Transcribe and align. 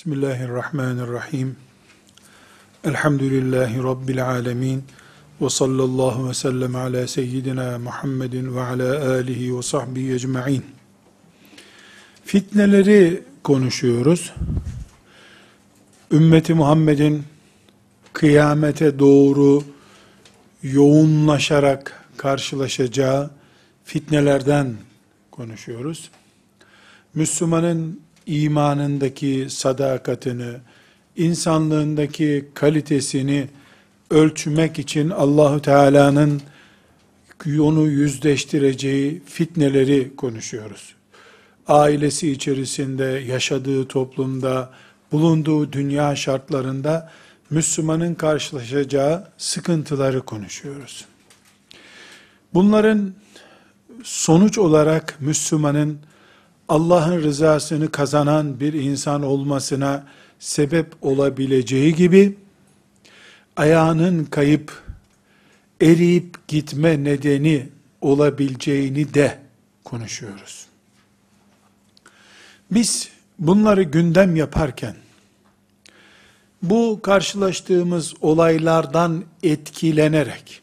Bismillahirrahmanirrahim. 0.00 1.56
Elhamdülillahi 2.84 3.82
Rabbil 3.82 4.26
alemin. 4.26 4.84
Ve 5.40 5.50
sallallahu 5.50 6.28
ve 6.28 6.34
sellem 6.34 6.76
ala 6.76 7.06
seyyidina 7.06 7.78
Muhammedin 7.78 8.56
ve 8.56 8.60
ala 8.60 9.10
alihi 9.10 9.56
ve 9.56 9.62
sahbihi 9.62 10.14
ecma'in. 10.14 10.64
Fitneleri 12.24 13.22
konuşuyoruz. 13.42 14.32
Ümmeti 16.12 16.54
Muhammed'in 16.54 17.24
kıyamete 18.12 18.98
doğru 18.98 19.64
yoğunlaşarak 20.62 22.04
karşılaşacağı 22.16 23.30
fitnelerden 23.84 24.74
konuşuyoruz. 25.30 26.10
Müslümanın 27.14 28.00
imanındaki 28.30 29.46
sadakatini, 29.50 30.52
insanlığındaki 31.16 32.48
kalitesini 32.54 33.48
ölçmek 34.10 34.78
için 34.78 35.10
Allahu 35.10 35.62
Teala'nın 35.62 36.42
onu 37.58 37.86
yüzleştireceği 37.86 39.22
fitneleri 39.26 40.16
konuşuyoruz. 40.16 40.94
Ailesi 41.68 42.30
içerisinde, 42.30 43.04
yaşadığı 43.04 43.88
toplumda, 43.88 44.70
bulunduğu 45.12 45.72
dünya 45.72 46.16
şartlarında 46.16 47.10
Müslümanın 47.50 48.14
karşılaşacağı 48.14 49.28
sıkıntıları 49.38 50.22
konuşuyoruz. 50.22 51.04
Bunların 52.54 53.14
sonuç 54.02 54.58
olarak 54.58 55.16
Müslümanın 55.20 55.98
Allah'ın 56.70 57.22
rızasını 57.22 57.90
kazanan 57.90 58.60
bir 58.60 58.72
insan 58.72 59.22
olmasına 59.22 60.06
sebep 60.38 60.86
olabileceği 61.02 61.94
gibi, 61.94 62.36
ayağının 63.56 64.24
kayıp, 64.24 64.82
eriyip 65.80 66.48
gitme 66.48 67.04
nedeni 67.04 67.68
olabileceğini 68.00 69.14
de 69.14 69.38
konuşuyoruz. 69.84 70.66
Biz 72.70 73.08
bunları 73.38 73.82
gündem 73.82 74.36
yaparken, 74.36 74.96
bu 76.62 77.00
karşılaştığımız 77.02 78.14
olaylardan 78.20 79.24
etkilenerek, 79.42 80.60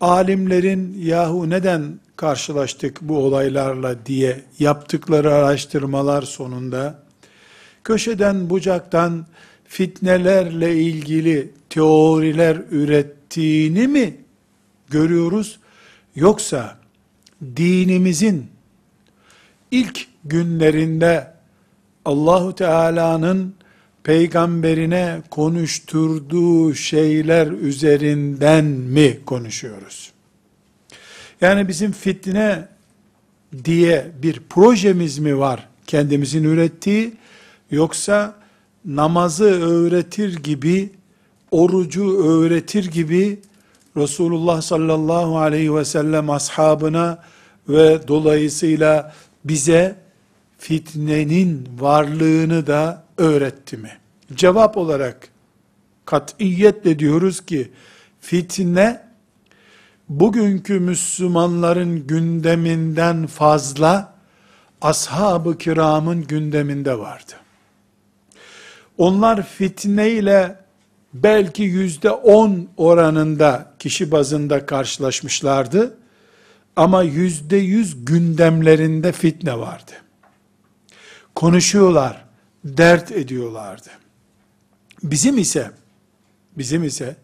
alimlerin 0.00 1.02
yahu 1.02 1.50
neden 1.50 2.00
karşılaştık 2.16 3.00
bu 3.00 3.18
olaylarla 3.18 4.06
diye 4.06 4.44
yaptıkları 4.58 5.34
araştırmalar 5.34 6.22
sonunda, 6.22 7.02
köşeden 7.84 8.50
bucaktan 8.50 9.26
fitnelerle 9.64 10.76
ilgili 10.80 11.52
teoriler 11.70 12.58
ürettiğini 12.70 13.88
mi 13.88 14.16
görüyoruz? 14.90 15.58
Yoksa 16.16 16.78
dinimizin 17.56 18.46
ilk 19.70 20.06
günlerinde 20.24 21.32
Allahu 22.04 22.54
Teala'nın 22.54 23.54
peygamberine 24.02 25.22
konuşturduğu 25.30 26.74
şeyler 26.74 27.46
üzerinden 27.46 28.64
mi 28.64 29.18
konuşuyoruz? 29.26 30.15
Yani 31.40 31.68
bizim 31.68 31.92
fitne 31.92 32.68
diye 33.64 34.06
bir 34.22 34.40
projemiz 34.50 35.18
mi 35.18 35.38
var 35.38 35.68
kendimizin 35.86 36.44
ürettiği 36.44 37.12
yoksa 37.70 38.34
namazı 38.84 39.44
öğretir 39.44 40.36
gibi 40.36 40.90
orucu 41.50 42.24
öğretir 42.24 42.90
gibi 42.90 43.40
Resulullah 43.96 44.62
sallallahu 44.62 45.38
aleyhi 45.38 45.74
ve 45.74 45.84
sellem 45.84 46.30
ashabına 46.30 47.18
ve 47.68 48.08
dolayısıyla 48.08 49.14
bize 49.44 49.96
fitnenin 50.58 51.68
varlığını 51.78 52.66
da 52.66 53.04
öğretti 53.18 53.76
mi? 53.76 53.90
Cevap 54.34 54.76
olarak 54.76 55.28
katiyetle 56.04 56.98
diyoruz 56.98 57.46
ki 57.46 57.70
fitne 58.20 59.05
bugünkü 60.08 60.80
Müslümanların 60.80 62.06
gündeminden 62.06 63.26
fazla 63.26 64.14
ashab-ı 64.80 65.58
kiramın 65.58 66.26
gündeminde 66.26 66.98
vardı. 66.98 67.32
Onlar 68.98 69.46
fitne 69.46 70.10
ile 70.10 70.56
belki 71.14 71.62
yüzde 71.62 72.10
on 72.10 72.68
oranında 72.76 73.72
kişi 73.78 74.10
bazında 74.10 74.66
karşılaşmışlardı. 74.66 75.98
Ama 76.76 77.02
yüzde 77.02 77.56
yüz 77.56 78.04
gündemlerinde 78.04 79.12
fitne 79.12 79.58
vardı. 79.58 79.92
Konuşuyorlar, 81.34 82.24
dert 82.64 83.12
ediyorlardı. 83.12 83.90
Bizim 85.02 85.38
ise, 85.38 85.70
bizim 86.58 86.84
ise 86.84 87.16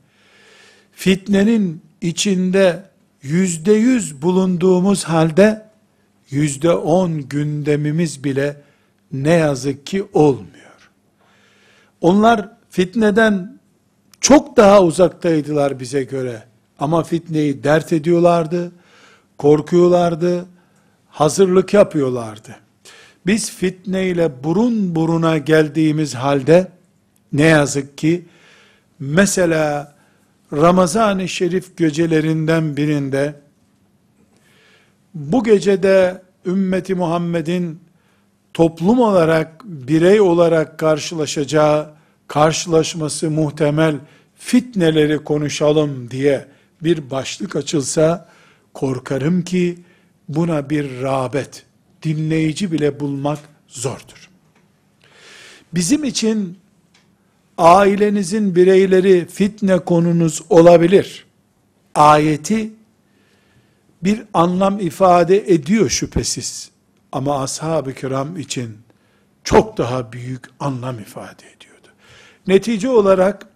fitnenin 0.93 1.83
içinde 2.03 2.83
yüzde 3.23 3.73
yüz 3.73 4.23
bulunduğumuz 4.23 5.05
halde 5.05 5.67
yüzde 6.31 6.71
on 6.71 7.29
gündemimiz 7.29 8.25
bile 8.25 8.57
ne 9.13 9.31
yazık 9.31 9.87
ki 9.87 10.05
olmuyor. 10.13 10.91
Onlar 12.01 12.49
fitneden 12.71 13.59
çok 14.21 14.57
daha 14.57 14.83
uzaktaydılar 14.83 15.81
bize 15.81 16.05
göre. 16.05 16.43
Ama 16.79 17.03
fitneyi 17.03 17.65
dert 17.65 17.93
ediyorlardı, 17.93 18.73
korkuyorlardı, 19.39 20.47
hazırlık 21.09 21.75
yapıyorlardı. 21.75 22.57
Biz 23.27 23.51
fitne 23.51 24.07
ile 24.09 24.45
burun 24.45 24.95
buruna 24.95 25.39
geldiğimiz 25.39 26.15
halde 26.15 26.69
ne 27.33 27.45
yazık 27.45 27.99
ki 27.99 28.25
mesela 28.99 29.92
Ramazan-ı 30.53 31.29
Şerif 31.29 31.77
gecelerinden 31.77 32.77
birinde 32.77 33.35
bu 35.15 35.45
gecede 35.45 36.23
ümmeti 36.47 36.95
Muhammed'in 36.95 37.81
toplum 38.55 39.01
olarak, 39.01 39.65
birey 39.65 40.21
olarak 40.21 40.79
karşılaşacağı, 40.79 41.91
karşılaşması 42.29 43.31
muhtemel 43.31 43.97
fitneleri 44.37 45.25
konuşalım 45.25 46.11
diye 46.11 46.47
bir 46.83 47.11
başlık 47.11 47.57
açılsa, 47.57 48.29
korkarım 48.75 49.43
ki 49.43 49.79
buna 50.29 50.71
bir 50.71 51.03
rağbet, 51.03 51.67
dinleyici 52.03 52.73
bile 52.73 53.01
bulmak 53.01 53.39
zordur. 53.69 54.31
Bizim 55.75 56.05
için 56.05 56.59
ailenizin 57.63 58.57
bireyleri 58.57 59.27
fitne 59.27 59.79
konunuz 59.79 60.43
olabilir. 60.51 61.27
Ayeti 61.95 62.73
bir 64.03 64.23
anlam 64.35 64.81
ifade 64.81 65.53
ediyor 65.55 65.91
şüphesiz. 65.91 66.71
Ama 67.13 67.43
ashab-ı 67.43 67.95
kiram 67.95 68.39
için 68.39 68.79
çok 69.45 69.79
daha 69.79 70.13
büyük 70.13 70.45
anlam 70.61 70.99
ifade 70.99 71.45
ediyordu. 71.57 71.89
Netice 72.47 72.89
olarak 72.89 73.47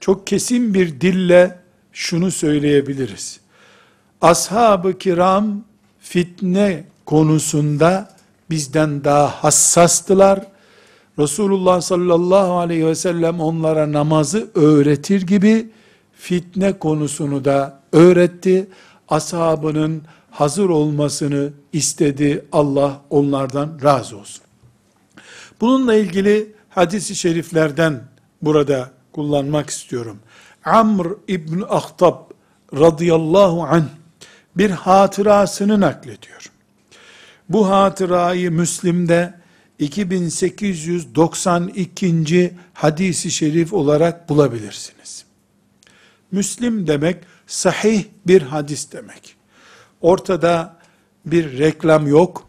çok 0.00 0.26
kesin 0.26 0.74
bir 0.74 1.00
dille 1.00 1.58
şunu 1.92 2.30
söyleyebiliriz. 2.30 3.40
Ashab-ı 4.20 4.98
kiram 4.98 5.64
fitne 6.00 6.84
konusunda 7.06 8.16
bizden 8.50 9.04
daha 9.04 9.44
hassastılar 9.44 10.57
Resulullah 11.18 11.80
sallallahu 11.80 12.52
aleyhi 12.52 12.86
ve 12.86 12.94
sellem 12.94 13.40
onlara 13.40 13.92
namazı 13.92 14.50
öğretir 14.54 15.22
gibi 15.22 15.70
fitne 16.12 16.78
konusunu 16.78 17.44
da 17.44 17.80
öğretti. 17.92 18.68
Ashabının 19.08 20.02
hazır 20.30 20.68
olmasını 20.68 21.52
istedi. 21.72 22.44
Allah 22.52 23.00
onlardan 23.10 23.78
razı 23.82 24.18
olsun. 24.18 24.44
Bununla 25.60 25.94
ilgili 25.94 26.52
hadisi 26.70 27.16
şeriflerden 27.16 28.00
burada 28.42 28.90
kullanmak 29.12 29.70
istiyorum. 29.70 30.18
Amr 30.64 31.06
İbn 31.28 31.62
Ahtab 31.68 32.16
radıyallahu 32.74 33.62
anh 33.62 33.84
bir 34.56 34.70
hatırasını 34.70 35.80
naklediyor. 35.80 36.50
Bu 37.48 37.70
hatırayı 37.70 38.50
Müslim'de 38.50 39.37
2892. 39.78 42.54
hadisi 42.74 43.30
şerif 43.30 43.72
olarak 43.72 44.28
bulabilirsiniz. 44.28 45.24
Müslim 46.32 46.86
demek 46.86 47.16
sahih 47.46 48.04
bir 48.26 48.42
hadis 48.42 48.92
demek. 48.92 49.34
Ortada 50.00 50.76
bir 51.26 51.58
reklam 51.58 52.06
yok, 52.06 52.48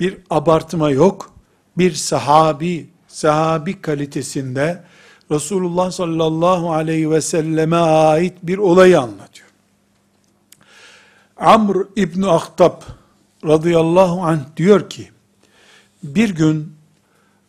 bir 0.00 0.18
abartma 0.30 0.90
yok, 0.90 1.32
bir 1.78 1.92
sahabi, 1.92 2.90
sahabi 3.08 3.80
kalitesinde 3.80 4.84
Resulullah 5.30 5.90
sallallahu 5.90 6.72
aleyhi 6.72 7.10
ve 7.10 7.20
selleme 7.20 7.76
ait 7.76 8.34
bir 8.42 8.58
olayı 8.58 9.00
anlatıyor. 9.00 9.48
Amr 11.36 11.76
İbn 11.96 12.22
Ahtab 12.22 12.82
radıyallahu 13.44 14.22
anh 14.22 14.40
diyor 14.56 14.90
ki, 14.90 15.10
bir 16.14 16.30
gün 16.30 16.72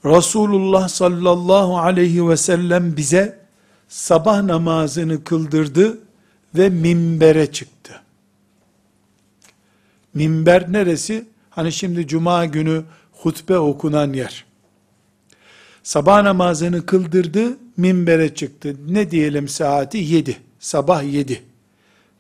Resulullah 0.06 0.88
sallallahu 0.88 1.78
aleyhi 1.78 2.30
ve 2.30 2.38
sellem 2.38 2.98
bize 2.98 3.40
sabah 3.88 4.42
namazını 4.42 5.24
kıldırdı 5.24 5.98
ve 6.56 6.70
minbere 6.70 7.52
çıktı. 7.52 8.02
Minber 10.14 10.72
neresi? 10.72 11.26
Hani 11.50 11.72
şimdi 11.72 12.08
cuma 12.08 12.46
günü 12.46 12.84
hutbe 13.12 13.58
okunan 13.58 14.14
yer. 14.14 14.46
Sabah 15.84 16.24
namazını 16.24 16.86
kıldırdı, 16.86 17.58
minbere 17.78 18.36
çıktı. 18.36 18.76
Ne 18.88 19.12
diyelim 19.12 19.48
saati? 19.48 19.98
Yedi. 19.98 20.38
Sabah 20.60 21.04
yedi. 21.04 21.44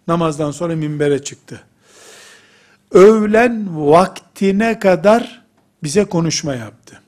Namazdan 0.08 0.52
sonra 0.52 0.76
minbere 0.76 1.24
çıktı. 1.24 1.62
Öğlen 2.92 3.88
vaktine 3.92 4.80
kadar 4.80 5.47
bize 5.84 6.06
konuşma 6.06 6.56
yaptı. 6.56 7.02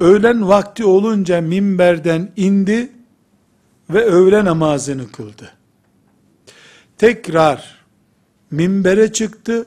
Öğlen 0.00 0.48
vakti 0.48 0.84
olunca 0.84 1.40
minberden 1.40 2.32
indi 2.36 2.92
ve 3.90 4.04
öğle 4.04 4.44
namazını 4.44 5.12
kıldı. 5.12 5.52
Tekrar 6.98 7.76
minbere 8.50 9.12
çıktı, 9.12 9.66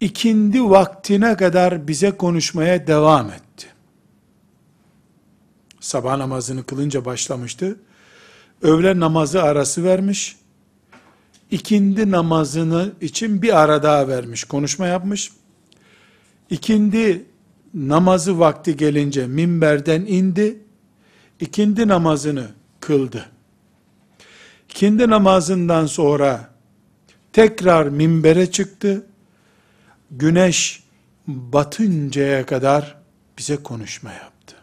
ikindi 0.00 0.64
vaktine 0.64 1.36
kadar 1.36 1.88
bize 1.88 2.10
konuşmaya 2.10 2.86
devam 2.86 3.30
etti. 3.30 3.66
Sabah 5.80 6.16
namazını 6.16 6.64
kılınca 6.64 7.04
başlamıştı. 7.04 7.80
Öğle 8.62 9.00
namazı 9.00 9.42
arası 9.42 9.84
vermiş. 9.84 10.36
İkindi 11.50 12.10
namazını 12.10 12.92
için 13.00 13.42
bir 13.42 13.60
ara 13.60 13.82
daha 13.82 14.08
vermiş. 14.08 14.44
Konuşma 14.44 14.86
yapmış. 14.86 15.32
İkindi 16.50 17.24
namazı 17.74 18.38
vakti 18.38 18.76
gelince 18.76 19.26
minberden 19.26 20.00
indi. 20.00 20.58
İkindi 21.40 21.88
namazını 21.88 22.48
kıldı. 22.80 23.26
İkindi 24.70 25.10
namazından 25.10 25.86
sonra 25.86 26.50
tekrar 27.32 27.86
minbere 27.86 28.50
çıktı 28.50 29.06
güneş 30.10 30.82
batıncaya 31.26 32.46
kadar 32.46 32.96
bize 33.38 33.56
konuşma 33.56 34.12
yaptı. 34.12 34.56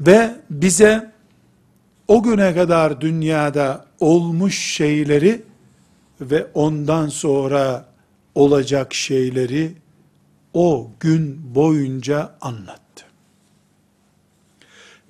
Ve 0.00 0.34
bize 0.50 1.12
o 2.08 2.22
güne 2.22 2.54
kadar 2.54 3.00
dünyada 3.00 3.86
olmuş 4.00 4.58
şeyleri 4.58 5.42
ve 6.30 6.46
ondan 6.54 7.08
sonra 7.08 7.88
olacak 8.34 8.94
şeyleri 8.94 9.72
o 10.54 10.90
gün 11.00 11.54
boyunca 11.54 12.34
anlattı. 12.40 13.04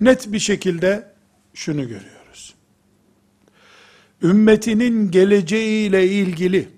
Net 0.01 0.33
bir 0.33 0.39
şekilde 0.39 1.13
şunu 1.55 1.83
görüyor 1.89 2.23
ümmetinin 4.23 5.11
geleceğiyle 5.11 6.09
ilgili 6.09 6.69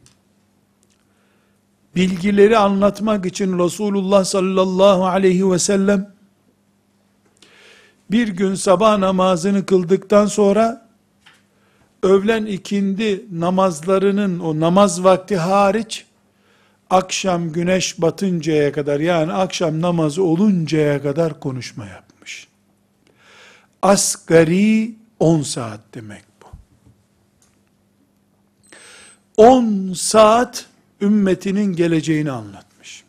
bilgileri 1.97 2.59
anlatmak 2.59 3.27
için 3.27 3.59
Resulullah 3.59 4.25
sallallahu 4.25 5.07
aleyhi 5.07 5.51
ve 5.51 5.59
sellem 5.59 6.15
bir 8.11 8.29
gün 8.29 8.55
sabah 8.55 8.99
namazını 8.99 9.67
kıldıktan 9.67 10.27
sonra 10.27 10.84
öğlen 12.05 12.47
ikindi 12.47 13.25
namazlarının 13.33 14.39
o 14.39 14.61
namaz 14.61 15.05
vakti 15.05 15.37
hariç 15.37 16.05
akşam 16.91 17.53
güneş 17.53 18.01
batıncaya 18.01 18.73
kadar 18.73 19.01
yani 19.01 19.33
akşam 19.33 19.81
namazı 19.81 20.23
oluncaya 20.23 21.03
kadar 21.03 21.41
konuşma 21.41 21.87
yapmış. 21.87 22.49
Asgari 23.83 24.95
10 25.21 25.43
saat 25.43 25.81
demek. 25.95 26.25
10 29.37 29.93
saat 29.93 30.67
ümmetinin 31.01 31.77
geleceğini 31.77 32.31
anlatmış. 32.31 33.05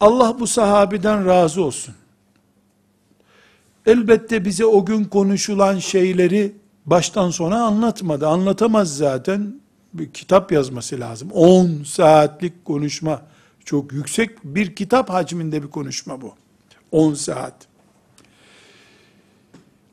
Allah 0.00 0.40
bu 0.40 0.46
sahabiden 0.46 1.26
razı 1.26 1.62
olsun. 1.62 1.94
Elbette 3.86 4.44
bize 4.44 4.64
o 4.64 4.84
gün 4.84 5.04
konuşulan 5.04 5.78
şeyleri 5.78 6.52
baştan 6.86 7.30
sona 7.30 7.64
anlatmadı. 7.64 8.28
Anlatamaz 8.28 8.96
zaten. 8.96 9.60
Bir 9.94 10.10
kitap 10.10 10.52
yazması 10.52 11.00
lazım. 11.00 11.30
10 11.32 11.82
saatlik 11.84 12.64
konuşma. 12.64 13.22
Çok 13.64 13.92
yüksek 13.92 14.44
bir 14.44 14.76
kitap 14.76 15.10
hacminde 15.10 15.62
bir 15.62 15.68
konuşma 15.68 16.20
bu. 16.20 16.34
10 16.92 17.14
saat. 17.14 17.54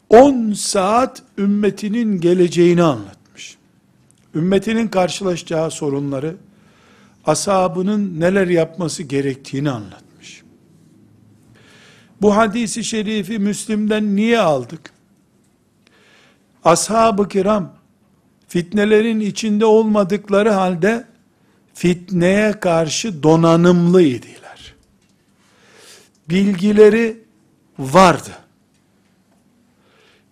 10 0.09 0.53
saat 0.53 1.23
ümmetinin 1.37 2.21
geleceğini 2.21 2.83
anlat 2.83 3.21
ümmetinin 4.35 4.87
karşılaşacağı 4.87 5.71
sorunları, 5.71 6.35
ashabının 7.25 8.19
neler 8.19 8.47
yapması 8.47 9.03
gerektiğini 9.03 9.69
anlatmış. 9.69 10.10
Bu 12.21 12.35
hadisi 12.35 12.83
şerifi 12.83 13.39
Müslim'den 13.39 14.15
niye 14.15 14.39
aldık? 14.39 14.93
Ashab-ı 16.63 17.27
kiram, 17.27 17.73
fitnelerin 18.47 19.19
içinde 19.19 19.65
olmadıkları 19.65 20.49
halde, 20.49 21.05
fitneye 21.73 22.59
karşı 22.59 23.23
donanımlıydılar. 23.23 24.75
Bilgileri 26.29 27.17
vardı. 27.79 28.31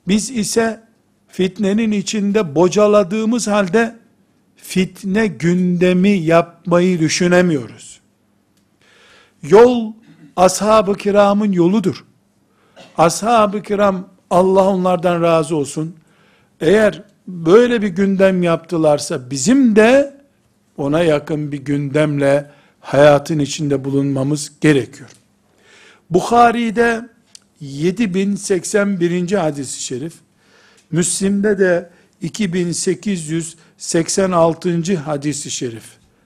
Biz 0.08 0.29
ise 0.29 0.81
fitnenin 1.27 1.91
içinde 1.91 2.55
bocaladığımız 2.55 3.48
halde 3.48 3.96
fitne 4.55 5.27
gündemi 5.27 6.10
yapmayı 6.10 7.00
düşünemiyoruz. 7.00 8.00
Yol 9.43 9.93
ashab-ı 10.39 10.96
kiramın 10.96 11.51
yoludur. 11.51 12.05
Ashab-ı 12.98 13.62
kiram 13.62 14.08
Allah 14.29 14.67
onlardan 14.67 15.22
razı 15.22 15.55
olsun. 15.55 15.96
Eğer 16.62 17.03
böyle 17.27 17.81
bir 17.81 17.88
gündem 17.88 18.43
yaptılarsa 18.43 19.31
bizim 19.31 19.75
de 19.75 20.19
ona 20.77 21.03
yakın 21.03 21.51
bir 21.51 21.58
gündemle 21.58 22.51
hayatın 22.79 23.39
içinde 23.39 23.86
bulunmamız 23.86 24.51
gerekiyor. 24.62 25.10
Bukhari'de 26.10 27.10
7081. 27.62 29.31
hadis-i 29.31 29.84
şerif 29.84 30.13
Müslim'de 30.91 31.60
de 31.60 31.89
2886. 32.22 34.98
hadisi 34.98 35.51
şerif. 35.51 35.84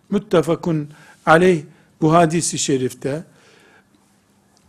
Müttefakun 0.10 0.90
aleyh 1.26 1.62
bu 2.02 2.14
hadisi 2.14 2.58
şerifte 2.58 3.24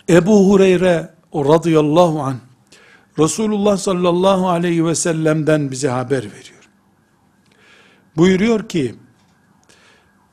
Ebu 0.09 0.51
Hureyre 0.51 1.11
radıyallahu 1.35 2.23
an 2.23 2.37
Resulullah 3.19 3.77
sallallahu 3.77 4.49
aleyhi 4.49 4.87
ve 4.87 4.95
sellem'den 4.95 5.71
bize 5.71 5.89
haber 5.89 6.23
veriyor. 6.25 6.69
Buyuruyor 8.17 8.69
ki 8.69 8.95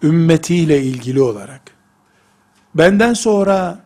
ümmetiyle 0.03 0.81
ilgili 0.83 1.21
olarak 1.21 1.61
benden 2.75 3.13
sonra 3.13 3.79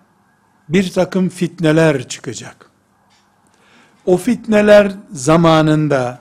bir 0.69 0.91
takım 0.91 1.29
fitneler 1.29 2.07
çıkacak 2.07 2.71
o 4.05 4.17
fitneler 4.17 4.91
zamanında 5.11 6.19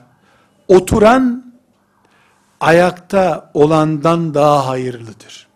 oturan 0.67 1.53
ayakta 2.59 3.51
olandan 3.53 4.33
daha 4.33 4.67
hayırlıdır. 4.67 5.47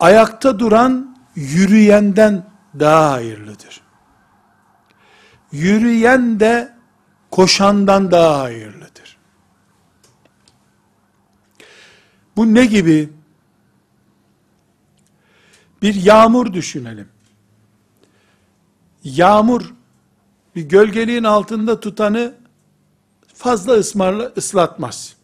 Ayakta 0.00 0.58
duran 0.58 1.09
yürüyenden 1.40 2.46
daha 2.80 3.12
hayırlıdır. 3.12 3.80
Yürüyen 5.52 6.40
de 6.40 6.74
koşandan 7.30 8.10
daha 8.10 8.40
hayırlıdır. 8.40 9.16
Bu 12.36 12.54
ne 12.54 12.66
gibi? 12.66 13.12
Bir 15.82 15.94
yağmur 15.94 16.52
düşünelim. 16.52 17.08
Yağmur 19.04 19.74
bir 20.56 20.62
gölgeliğin 20.62 21.24
altında 21.24 21.80
tutanı 21.80 22.34
fazla 23.34 23.72
ısmarla, 23.72 24.32
ıslatmaz. 24.36 25.16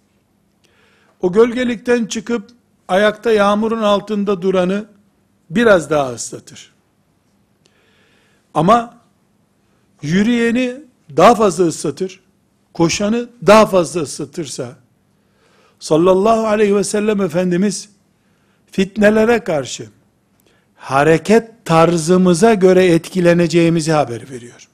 o 1.20 1.32
gölgelikten 1.32 2.06
çıkıp 2.06 2.50
ayakta 2.88 3.32
yağmurun 3.32 3.82
altında 3.82 4.42
duranı 4.42 4.95
biraz 5.50 5.90
daha 5.90 6.12
ıslatır. 6.12 6.72
Ama 8.54 8.98
yürüyeni 10.02 10.76
daha 11.16 11.34
fazla 11.34 11.64
ıslatır, 11.64 12.20
koşanı 12.74 13.28
daha 13.46 13.66
fazla 13.66 14.00
ıslatırsa, 14.00 14.76
sallallahu 15.78 16.46
aleyhi 16.46 16.76
ve 16.76 16.84
sellem 16.84 17.20
Efendimiz, 17.20 17.88
fitnelere 18.70 19.44
karşı, 19.44 19.88
hareket 20.76 21.64
tarzımıza 21.64 22.54
göre 22.54 22.86
etkileneceğimizi 22.86 23.92
haber 23.92 24.30
veriyor. 24.30 24.68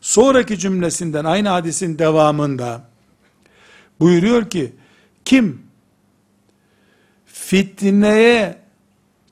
Sonraki 0.00 0.58
cümlesinden 0.58 1.24
aynı 1.24 1.48
hadisin 1.48 1.98
devamında 1.98 2.82
buyuruyor 4.00 4.50
ki 4.50 4.72
kim 5.24 5.62
fitneye 7.26 8.65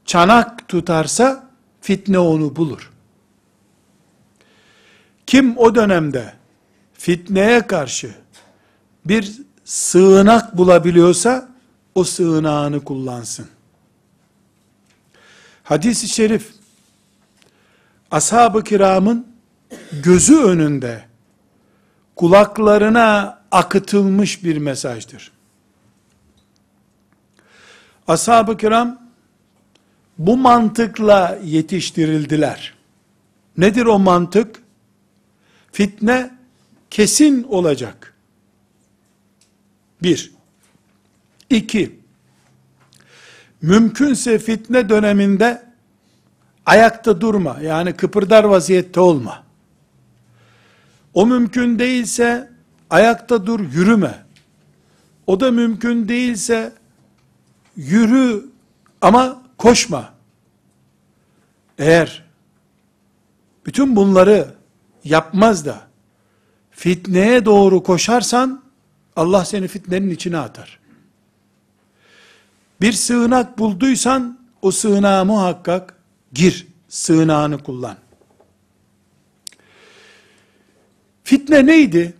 çanak 0.04 0.68
tutarsa 0.68 1.50
fitne 1.80 2.18
onu 2.18 2.56
bulur. 2.56 2.92
Kim 5.26 5.58
o 5.58 5.74
dönemde 5.74 6.34
fitneye 6.92 7.66
karşı 7.66 8.14
bir 9.04 9.40
sığınak 9.64 10.56
bulabiliyorsa 10.56 11.48
o 11.94 12.04
sığınağını 12.04 12.84
kullansın. 12.84 13.48
Hadis-i 15.62 16.08
şerif 16.08 16.52
ashab-ı 18.10 18.64
kiramın 18.64 19.26
gözü 19.92 20.36
önünde 20.36 21.04
kulaklarına 22.16 23.38
akıtılmış 23.50 24.44
bir 24.44 24.56
mesajdır. 24.56 25.32
Ashab-ı 28.08 28.56
kiram 28.56 29.03
bu 30.18 30.36
mantıkla 30.36 31.38
yetiştirildiler. 31.44 32.74
Nedir 33.58 33.86
o 33.86 33.98
mantık? 33.98 34.62
Fitne 35.72 36.30
kesin 36.90 37.42
olacak. 37.42 38.14
Bir. 40.02 40.32
İki. 41.50 41.98
Mümkünse 43.62 44.38
fitne 44.38 44.88
döneminde 44.88 45.62
ayakta 46.66 47.20
durma. 47.20 47.58
Yani 47.62 47.92
kıpırdar 47.92 48.44
vaziyette 48.44 49.00
olma. 49.00 49.44
O 51.14 51.26
mümkün 51.26 51.78
değilse 51.78 52.50
ayakta 52.90 53.46
dur, 53.46 53.60
yürüme. 53.60 54.24
O 55.26 55.40
da 55.40 55.50
mümkün 55.50 56.08
değilse 56.08 56.72
yürü 57.76 58.46
ama 59.00 59.43
koşma. 59.58 60.14
Eğer 61.78 62.24
bütün 63.66 63.96
bunları 63.96 64.54
yapmaz 65.04 65.66
da 65.66 65.80
fitneye 66.70 67.44
doğru 67.44 67.82
koşarsan 67.82 68.64
Allah 69.16 69.44
seni 69.44 69.68
fitnenin 69.68 70.10
içine 70.10 70.38
atar. 70.38 70.78
Bir 72.80 72.92
sığınak 72.92 73.58
bulduysan 73.58 74.38
o 74.62 74.70
sığınağa 74.70 75.24
muhakkak 75.24 75.94
gir. 76.32 76.66
Sığınağını 76.88 77.62
kullan. 77.62 77.96
Fitne 81.24 81.66
neydi? 81.66 82.14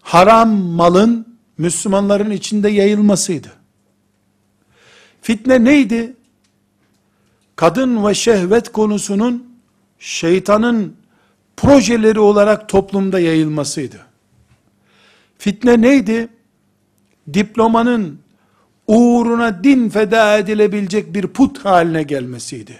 Haram 0.00 0.48
malın 0.50 1.38
Müslümanların 1.58 2.30
içinde 2.30 2.68
yayılmasıydı. 2.68 3.55
Fitne 5.26 5.64
neydi? 5.64 6.16
Kadın 7.56 8.06
ve 8.06 8.14
şehvet 8.14 8.72
konusunun 8.72 9.58
şeytanın 9.98 10.96
projeleri 11.56 12.20
olarak 12.20 12.68
toplumda 12.68 13.20
yayılmasıydı. 13.20 14.06
Fitne 15.38 15.80
neydi? 15.80 16.28
Diplomanın 17.34 18.20
uğruna 18.86 19.64
din 19.64 19.88
feda 19.88 20.38
edilebilecek 20.38 21.14
bir 21.14 21.26
put 21.26 21.64
haline 21.64 22.02
gelmesiydi. 22.02 22.78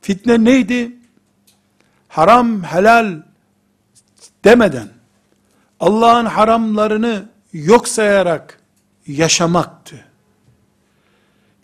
Fitne 0.00 0.44
neydi? 0.44 0.92
Haram, 2.08 2.62
helal 2.62 3.22
demeden 4.44 4.88
Allah'ın 5.80 6.26
haramlarını 6.26 7.28
yok 7.52 7.88
sayarak 7.88 8.60
yaşamaktı. 9.06 10.13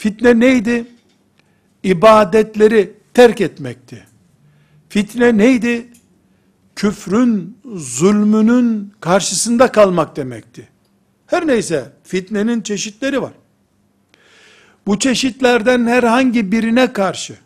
Fitne 0.00 0.40
neydi? 0.40 0.87
İbadetleri 1.83 2.92
terk 3.14 3.40
etmekti. 3.40 4.07
Fitne 4.88 5.38
neydi? 5.38 5.88
Küfrün, 6.76 7.59
zulmünün 7.75 8.92
karşısında 9.00 9.73
kalmak 9.73 10.16
demekti. 10.16 10.69
Her 11.26 11.47
neyse 11.47 11.92
fitnenin 12.04 12.61
çeşitleri 12.62 13.23
var. 13.23 13.33
Bu 14.87 14.99
çeşitlerden 14.99 15.87
herhangi 15.87 16.52
birine 16.52 16.92
karşı 16.92 17.38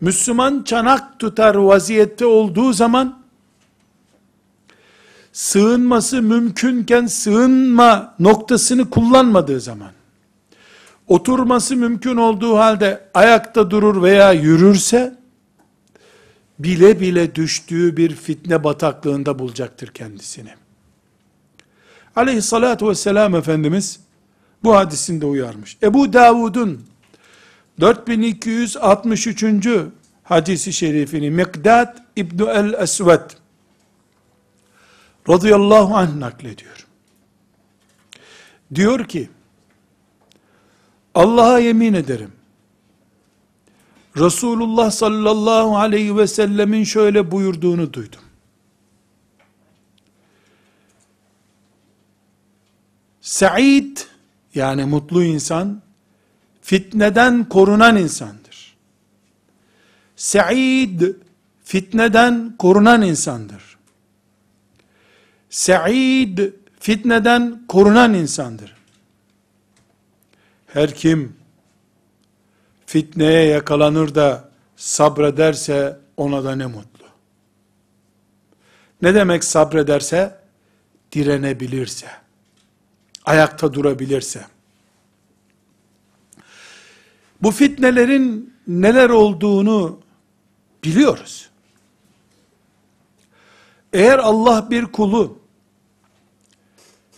Müslüman 0.00 0.62
çanak 0.62 1.18
tutar 1.18 1.54
vaziyette 1.54 2.26
olduğu 2.26 2.72
zaman 2.72 3.22
sığınması 5.32 6.22
mümkünken 6.22 7.06
sığınma 7.06 8.14
noktasını 8.18 8.90
kullanmadığı 8.90 9.60
zaman 9.60 9.90
oturması 11.10 11.76
mümkün 11.76 12.16
olduğu 12.16 12.58
halde 12.58 13.08
ayakta 13.14 13.70
durur 13.70 14.02
veya 14.02 14.32
yürürse 14.32 15.18
bile 16.58 17.00
bile 17.00 17.34
düştüğü 17.34 17.96
bir 17.96 18.14
fitne 18.14 18.64
bataklığında 18.64 19.38
bulacaktır 19.38 19.88
kendisini. 19.88 20.54
Aleyhissalatu 22.16 22.88
vesselam 22.88 23.34
Efendimiz 23.34 24.00
bu 24.64 24.76
hadisinde 24.76 25.26
uyarmış. 25.26 25.76
Ebu 25.82 26.12
Davud'un 26.12 26.86
4263. 27.80 29.44
hadisi 30.22 30.72
şerifini 30.72 31.30
Mikdad 31.30 31.98
İbni 32.16 32.48
el-Esved 32.48 33.30
radıyallahu 35.28 35.96
anh 35.96 36.16
naklediyor. 36.16 36.86
Diyor 38.74 39.04
ki, 39.04 39.28
Allah'a 41.14 41.58
yemin 41.58 41.94
ederim, 41.94 42.32
Resulullah 44.16 44.90
sallallahu 44.90 45.76
aleyhi 45.76 46.16
ve 46.16 46.26
sellemin 46.26 46.84
şöyle 46.84 47.30
buyurduğunu 47.30 47.92
duydum. 47.92 48.20
Said 53.20 53.96
yani 54.54 54.84
mutlu 54.84 55.24
insan 55.24 55.82
fitneden 56.62 57.48
korunan 57.48 57.96
insandır. 57.96 58.76
Said 60.16 61.02
fitneden 61.64 62.56
korunan 62.58 63.02
insandır. 63.02 63.78
Said 65.50 66.38
fitneden 66.80 67.62
korunan 67.68 68.14
insandır. 68.14 68.79
Her 70.72 70.94
kim 70.94 71.36
fitneye 72.86 73.44
yakalanır 73.44 74.14
da 74.14 74.50
sabrederse 74.76 76.00
ona 76.16 76.44
da 76.44 76.56
ne 76.56 76.66
mutlu. 76.66 77.04
Ne 79.02 79.14
demek 79.14 79.44
sabrederse? 79.44 80.40
Direnebilirse 81.12 82.06
ayakta 83.24 83.74
durabilirse, 83.74 84.46
bu 87.42 87.50
fitnelerin 87.50 88.54
neler 88.66 89.10
olduğunu 89.10 90.00
biliyoruz. 90.84 91.50
Eğer 93.92 94.18
Allah 94.18 94.70
bir 94.70 94.86
kulu 94.86 95.38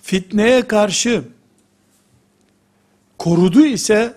fitneye 0.02 0.68
karşı 0.68 1.24
korudu 3.22 3.66
ise 3.66 4.14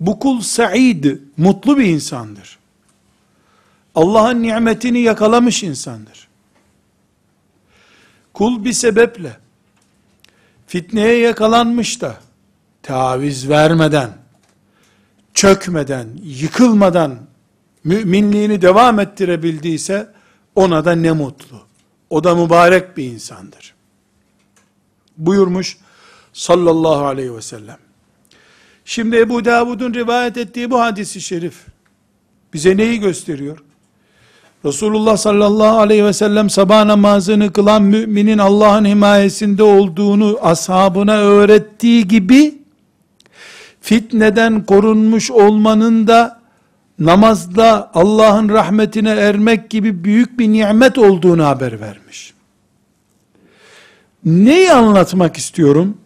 bu 0.00 0.18
kul 0.18 0.40
said, 0.40 1.04
mutlu 1.36 1.78
bir 1.78 1.84
insandır. 1.84 2.58
Allah'ın 3.94 4.42
nimetini 4.42 5.00
yakalamış 5.00 5.62
insandır. 5.62 6.28
Kul 8.34 8.64
bir 8.64 8.72
sebeple 8.72 9.36
fitneye 10.66 11.18
yakalanmış 11.18 12.00
da 12.00 12.16
taviz 12.82 13.48
vermeden, 13.48 14.10
çökmeden, 15.34 16.08
yıkılmadan 16.22 17.18
müminliğini 17.84 18.62
devam 18.62 19.00
ettirebildiyse 19.00 20.12
ona 20.54 20.84
da 20.84 20.92
ne 20.92 21.12
mutlu. 21.12 21.62
O 22.10 22.24
da 22.24 22.34
mübarek 22.34 22.96
bir 22.96 23.04
insandır. 23.04 23.74
buyurmuş 25.16 25.78
sallallahu 26.32 27.06
aleyhi 27.06 27.36
ve 27.36 27.42
sellem. 27.42 27.87
Şimdi 28.90 29.16
Ebu 29.16 29.44
Davud'un 29.44 29.94
rivayet 29.94 30.36
ettiği 30.36 30.70
bu 30.70 30.80
hadisi 30.80 31.20
şerif 31.20 31.54
bize 32.54 32.76
neyi 32.76 33.00
gösteriyor? 33.00 33.58
Resulullah 34.64 35.16
sallallahu 35.16 35.78
aleyhi 35.78 36.04
ve 36.04 36.12
sellem 36.12 36.50
sabah 36.50 36.84
namazını 36.84 37.52
kılan 37.52 37.82
müminin 37.82 38.38
Allah'ın 38.38 38.84
himayesinde 38.84 39.62
olduğunu 39.62 40.38
ashabına 40.42 41.16
öğrettiği 41.16 42.08
gibi 42.08 42.58
fitneden 43.80 44.64
korunmuş 44.64 45.30
olmanın 45.30 46.06
da 46.06 46.40
namazda 46.98 47.90
Allah'ın 47.94 48.48
rahmetine 48.48 49.10
ermek 49.10 49.70
gibi 49.70 50.04
büyük 50.04 50.38
bir 50.38 50.48
nimet 50.48 50.98
olduğunu 50.98 51.44
haber 51.44 51.80
vermiş. 51.80 52.34
Neyi 54.24 54.72
anlatmak 54.72 55.36
istiyorum? 55.36 55.98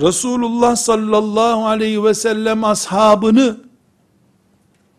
Resulullah 0.00 0.76
sallallahu 0.76 1.66
aleyhi 1.66 2.04
ve 2.04 2.14
sellem 2.14 2.64
ashabını 2.64 3.60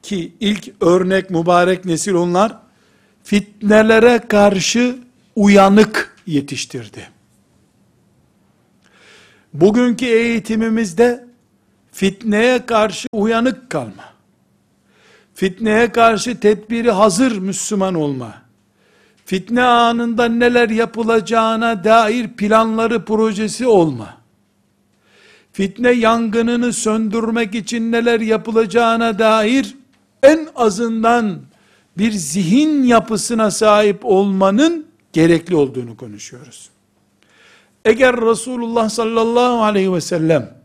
ki 0.03 0.33
ilk 0.39 0.71
örnek 0.81 1.29
mübarek 1.29 1.85
nesil 1.85 2.13
onlar 2.13 2.57
fitnelere 3.23 4.19
karşı 4.27 4.97
uyanık 5.35 6.17
yetiştirdi. 6.27 7.09
Bugünkü 9.53 10.05
eğitimimizde 10.05 11.25
fitneye 11.91 12.65
karşı 12.65 13.07
uyanık 13.11 13.69
kalma, 13.69 14.13
fitneye 15.33 15.91
karşı 15.91 16.39
tedbiri 16.39 16.91
hazır 16.91 17.37
Müslüman 17.37 17.95
olma, 17.95 18.33
fitne 19.25 19.63
anında 19.63 20.25
neler 20.25 20.69
yapılacağına 20.69 21.83
dair 21.83 22.27
planları 22.27 23.05
projesi 23.05 23.67
olma, 23.67 24.17
fitne 25.55 25.91
yangınını 25.91 26.73
söndürmek 26.73 27.55
için 27.55 27.91
neler 27.91 28.19
yapılacağına 28.19 29.19
dair 29.19 29.75
en 30.23 30.47
azından 30.55 31.41
bir 31.97 32.11
zihin 32.11 32.83
yapısına 32.83 33.51
sahip 33.51 34.05
olmanın 34.05 34.85
gerekli 35.13 35.55
olduğunu 35.55 35.97
konuşuyoruz. 35.97 36.69
Eğer 37.85 38.21
Resulullah 38.21 38.89
sallallahu 38.89 39.63
aleyhi 39.63 39.93
ve 39.93 40.01
sellem 40.01 40.57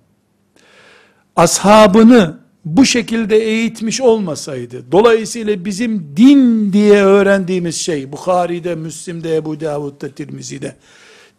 ashabını 1.36 2.38
bu 2.64 2.84
şekilde 2.84 3.36
eğitmiş 3.36 4.00
olmasaydı, 4.00 4.92
dolayısıyla 4.92 5.64
bizim 5.64 6.16
din 6.16 6.72
diye 6.72 7.02
öğrendiğimiz 7.02 7.76
şey, 7.76 8.12
Bukhari'de, 8.12 8.74
Müslim'de, 8.74 9.36
Ebu 9.36 9.60
Davud'da, 9.60 10.08
Tirmizi'de, 10.08 10.76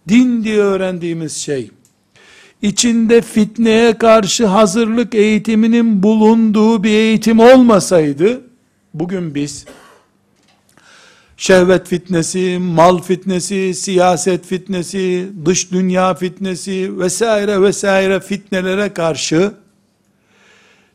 din 0.07 0.43
diye 0.43 0.57
öğrendiğimiz 0.57 1.37
şey, 1.37 1.71
içinde 2.61 3.21
fitneye 3.21 3.97
karşı 3.97 4.45
hazırlık 4.45 5.15
eğitiminin 5.15 6.03
bulunduğu 6.03 6.83
bir 6.83 6.89
eğitim 6.89 7.39
olmasaydı, 7.39 8.41
bugün 8.93 9.35
biz, 9.35 9.65
şehvet 11.37 11.87
fitnesi, 11.87 12.57
mal 12.61 13.01
fitnesi, 13.01 13.73
siyaset 13.73 14.45
fitnesi, 14.45 15.29
dış 15.45 15.71
dünya 15.71 16.13
fitnesi 16.13 16.99
vesaire 16.99 17.61
vesaire 17.61 18.19
fitnelere 18.19 18.93
karşı 18.93 19.53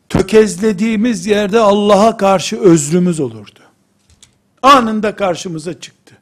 tökezlediğimiz 0.08 1.26
yerde 1.26 1.60
Allah'a 1.60 2.16
karşı 2.16 2.60
özrümüz 2.60 3.20
olurdu. 3.20 3.60
Anında 4.62 5.16
karşımıza 5.16 5.80
çıktı. 5.80 6.14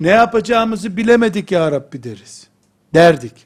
Ne 0.00 0.08
yapacağımızı 0.08 0.96
bilemedik 0.96 1.52
ya 1.52 1.72
Rabbi 1.72 2.02
deriz. 2.02 2.46
Derdik. 2.94 3.45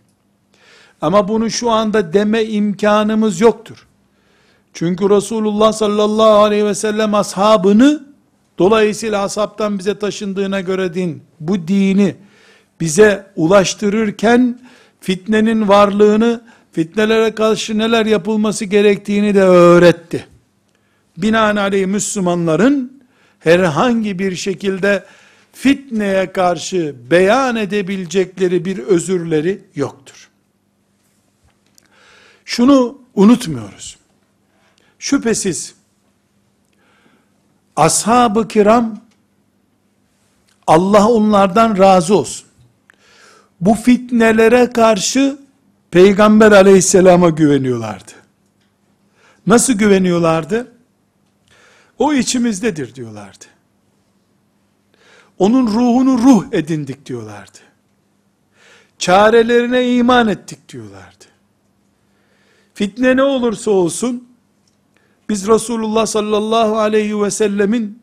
Ama 1.00 1.28
bunu 1.28 1.50
şu 1.50 1.70
anda 1.70 2.12
deme 2.12 2.44
imkanımız 2.44 3.40
yoktur. 3.40 3.86
Çünkü 4.72 5.10
Resulullah 5.10 5.72
sallallahu 5.72 6.38
aleyhi 6.38 6.64
ve 6.64 6.74
sellem 6.74 7.14
ashabını 7.14 8.04
dolayısıyla 8.58 9.22
ashabtan 9.22 9.78
bize 9.78 9.98
taşındığına 9.98 10.60
göre 10.60 10.94
din 10.94 11.22
bu 11.40 11.68
dini 11.68 12.14
bize 12.80 13.26
ulaştırırken 13.36 14.60
fitnenin 15.00 15.68
varlığını 15.68 16.44
fitnelere 16.72 17.34
karşı 17.34 17.78
neler 17.78 18.06
yapılması 18.06 18.64
gerektiğini 18.64 19.34
de 19.34 19.42
öğretti. 19.42 20.26
Binaenaleyh 21.16 21.86
Müslümanların 21.86 23.02
herhangi 23.38 24.18
bir 24.18 24.36
şekilde 24.36 25.04
fitneye 25.52 26.32
karşı 26.32 26.94
beyan 27.10 27.56
edebilecekleri 27.56 28.64
bir 28.64 28.78
özürleri 28.78 29.60
yoktur. 29.74 30.29
Şunu 32.50 32.98
unutmuyoruz. 33.14 33.98
Şüphesiz 34.98 35.74
ashab-ı 37.76 38.48
kiram 38.48 39.00
Allah 40.66 41.08
onlardan 41.08 41.78
razı 41.78 42.14
olsun. 42.14 42.48
Bu 43.60 43.74
fitnelere 43.74 44.72
karşı 44.72 45.38
Peygamber 45.90 46.52
aleyhisselama 46.52 47.28
güveniyorlardı. 47.28 48.12
Nasıl 49.46 49.72
güveniyorlardı? 49.72 50.72
O 51.98 52.12
içimizdedir 52.12 52.94
diyorlardı. 52.94 53.44
Onun 55.38 55.66
ruhunu 55.66 56.18
ruh 56.18 56.44
edindik 56.52 57.06
diyorlardı. 57.06 57.58
Çarelerine 58.98 59.94
iman 59.94 60.28
ettik 60.28 60.68
diyorlardı. 60.68 61.29
Fitne 62.80 63.16
ne 63.16 63.22
olursa 63.22 63.70
olsun, 63.70 64.28
biz 65.28 65.48
Resulullah 65.48 66.06
sallallahu 66.06 66.78
aleyhi 66.78 67.22
ve 67.22 67.30
sellemin 67.30 67.98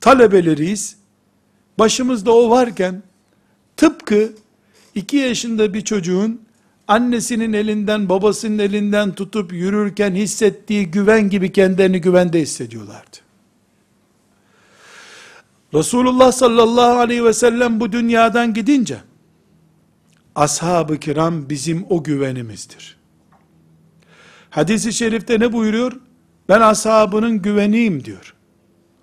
talebeleriyiz. 0.00 0.96
Başımızda 1.78 2.34
o 2.34 2.50
varken, 2.50 3.02
tıpkı 3.76 4.32
iki 4.94 5.16
yaşında 5.16 5.74
bir 5.74 5.80
çocuğun 5.80 6.42
annesinin 6.88 7.52
elinden, 7.52 8.08
babasının 8.08 8.58
elinden 8.58 9.14
tutup 9.14 9.52
yürürken 9.52 10.14
hissettiği 10.14 10.90
güven 10.90 11.30
gibi 11.30 11.52
kendilerini 11.52 12.00
güvende 12.00 12.40
hissediyorlardı. 12.40 13.16
Resulullah 15.74 16.32
sallallahu 16.32 16.98
aleyhi 16.98 17.24
ve 17.24 17.32
sellem 17.32 17.80
bu 17.80 17.92
dünyadan 17.92 18.54
gidince, 18.54 19.00
ashab-ı 20.34 20.98
kiram 20.98 21.48
bizim 21.48 21.86
o 21.88 22.02
güvenimizdir. 22.02 22.99
Hadis-i 24.50 24.92
şerifte 24.92 25.40
ne 25.40 25.52
buyuruyor? 25.52 25.92
Ben 26.48 26.60
ashabının 26.60 27.42
güveniyim 27.42 28.04
diyor. 28.04 28.34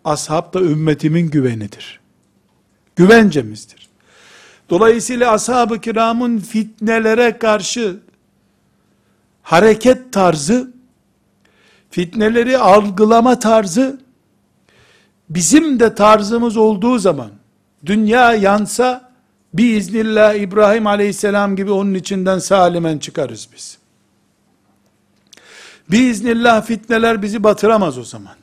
Ashab 0.05 0.53
da 0.53 0.61
ümmetimin 0.61 1.29
güvenidir. 1.29 1.99
Güvencemizdir. 2.95 3.87
Dolayısıyla 4.69 5.31
ashab-ı 5.31 5.81
kiramın 5.81 6.39
fitnelere 6.39 7.37
karşı 7.37 7.99
hareket 9.43 10.13
tarzı, 10.13 10.71
fitneleri 11.89 12.57
algılama 12.57 13.39
tarzı, 13.39 14.01
bizim 15.29 15.79
de 15.79 15.95
tarzımız 15.95 16.57
olduğu 16.57 16.99
zaman, 16.99 17.31
dünya 17.85 18.33
yansa, 18.33 19.11
biiznillah 19.53 20.33
İbrahim 20.33 20.87
aleyhisselam 20.87 21.55
gibi 21.55 21.71
onun 21.71 21.93
içinden 21.93 22.39
salimen 22.39 22.97
çıkarız 22.97 23.49
biz. 23.55 23.77
Biiznillah 25.91 26.65
fitneler 26.65 27.21
bizi 27.21 27.43
batıramaz 27.43 27.97
o 27.97 28.03
zaman. 28.03 28.35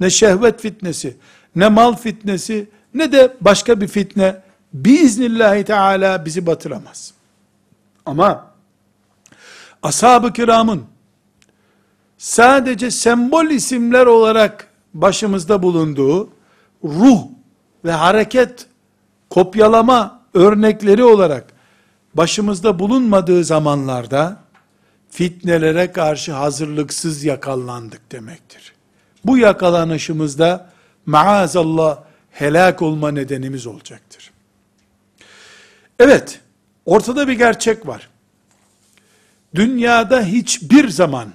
Ne 0.00 0.10
şehvet 0.10 0.60
fitnesi, 0.60 1.16
ne 1.56 1.68
mal 1.68 1.96
fitnesi, 1.96 2.68
ne 2.94 3.12
de 3.12 3.36
başka 3.40 3.80
bir 3.80 3.88
fitne, 3.88 4.36
biiznillahi 4.72 5.64
teala 5.64 6.24
bizi 6.24 6.46
batıramaz. 6.46 7.12
Ama, 8.06 8.46
ashab-ı 9.82 10.32
kiramın, 10.32 10.84
sadece 12.18 12.90
sembol 12.90 13.46
isimler 13.46 14.06
olarak 14.06 14.68
başımızda 14.94 15.62
bulunduğu, 15.62 16.30
ruh 16.84 17.20
ve 17.84 17.92
hareket, 17.92 18.66
kopyalama 19.30 20.20
örnekleri 20.34 21.04
olarak, 21.04 21.52
başımızda 22.14 22.78
bulunmadığı 22.78 23.44
zamanlarda, 23.44 24.36
fitnelere 25.10 25.92
karşı 25.92 26.32
hazırlıksız 26.32 27.24
yakalandık 27.24 28.12
demektir. 28.12 28.72
Bu 29.24 29.38
yakalanışımızda 29.38 30.70
maazallah 31.06 31.98
helak 32.30 32.82
olma 32.82 33.10
nedenimiz 33.10 33.66
olacaktır. 33.66 34.30
Evet, 35.98 36.40
ortada 36.86 37.28
bir 37.28 37.32
gerçek 37.32 37.86
var. 37.86 38.08
Dünyada 39.54 40.22
hiçbir 40.22 40.88
zaman 40.88 41.28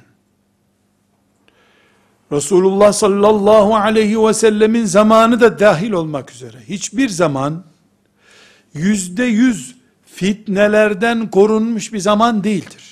Resulullah 2.31 2.93
sallallahu 2.93 3.75
aleyhi 3.75 4.23
ve 4.23 4.33
sellemin 4.33 4.85
zamanı 4.85 5.41
da 5.41 5.59
dahil 5.59 5.91
olmak 5.91 6.31
üzere 6.31 6.57
hiçbir 6.67 7.09
zaman 7.09 7.63
yüzde 8.73 9.23
yüz 9.23 9.75
fitnelerden 10.05 11.31
korunmuş 11.31 11.93
bir 11.93 11.99
zaman 11.99 12.43
değildir. 12.43 12.82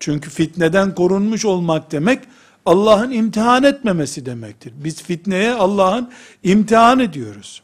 Çünkü 0.00 0.30
fitneden 0.30 0.94
korunmuş 0.94 1.44
olmak 1.44 1.92
demek 1.92 2.24
Allah'ın 2.66 3.10
imtihan 3.10 3.62
etmemesi 3.62 4.26
demektir. 4.26 4.72
Biz 4.76 5.02
fitneye 5.02 5.52
Allah'ın 5.52 6.10
imtihan 6.42 6.98
ediyoruz. 6.98 7.62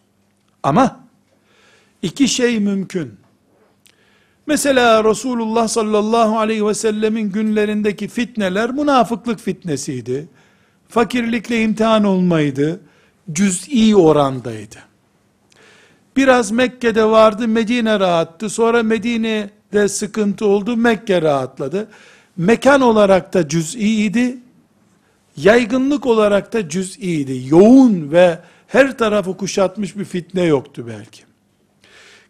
Ama 0.63 1.01
iki 2.03 2.29
şey 2.29 2.61
mümkün. 2.61 3.15
Mesela 4.47 5.05
Resulullah 5.05 5.69
sallallahu 5.69 6.39
aleyhi 6.39 6.67
ve 6.67 6.75
sellemin 6.75 7.33
günlerindeki 7.33 8.09
fitneler 8.09 8.71
münafıklık 8.71 9.41
fitnesiydi. 9.41 10.29
Fakirlikle 10.89 11.63
imtihan 11.63 12.05
olmaydı. 12.05 12.81
Cüz'i 13.33 13.97
orandaydı. 13.97 14.77
Biraz 16.17 16.51
Mekke'de 16.51 17.05
vardı, 17.05 17.49
Medine 17.49 18.01
rahattı. 18.01 18.51
Sonra 18.51 18.83
Medine'de 18.83 19.89
sıkıntı 19.89 20.47
oldu, 20.47 20.77
Mekke 20.77 21.23
rahatladı. 21.23 21.89
Mekan 22.37 22.81
olarak 22.81 23.35
da 23.35 23.49
cüz'iydi. 23.49 24.39
Yaygınlık 25.37 26.07
olarak 26.07 26.53
da 26.53 26.69
cüz'iydi. 26.69 27.43
Yoğun 27.49 28.13
ve 28.13 28.39
her 28.67 28.99
tarafı 28.99 29.37
kuşatmış 29.37 29.97
bir 29.97 30.05
fitne 30.05 30.43
yoktu 30.43 30.85
belki. 30.89 31.23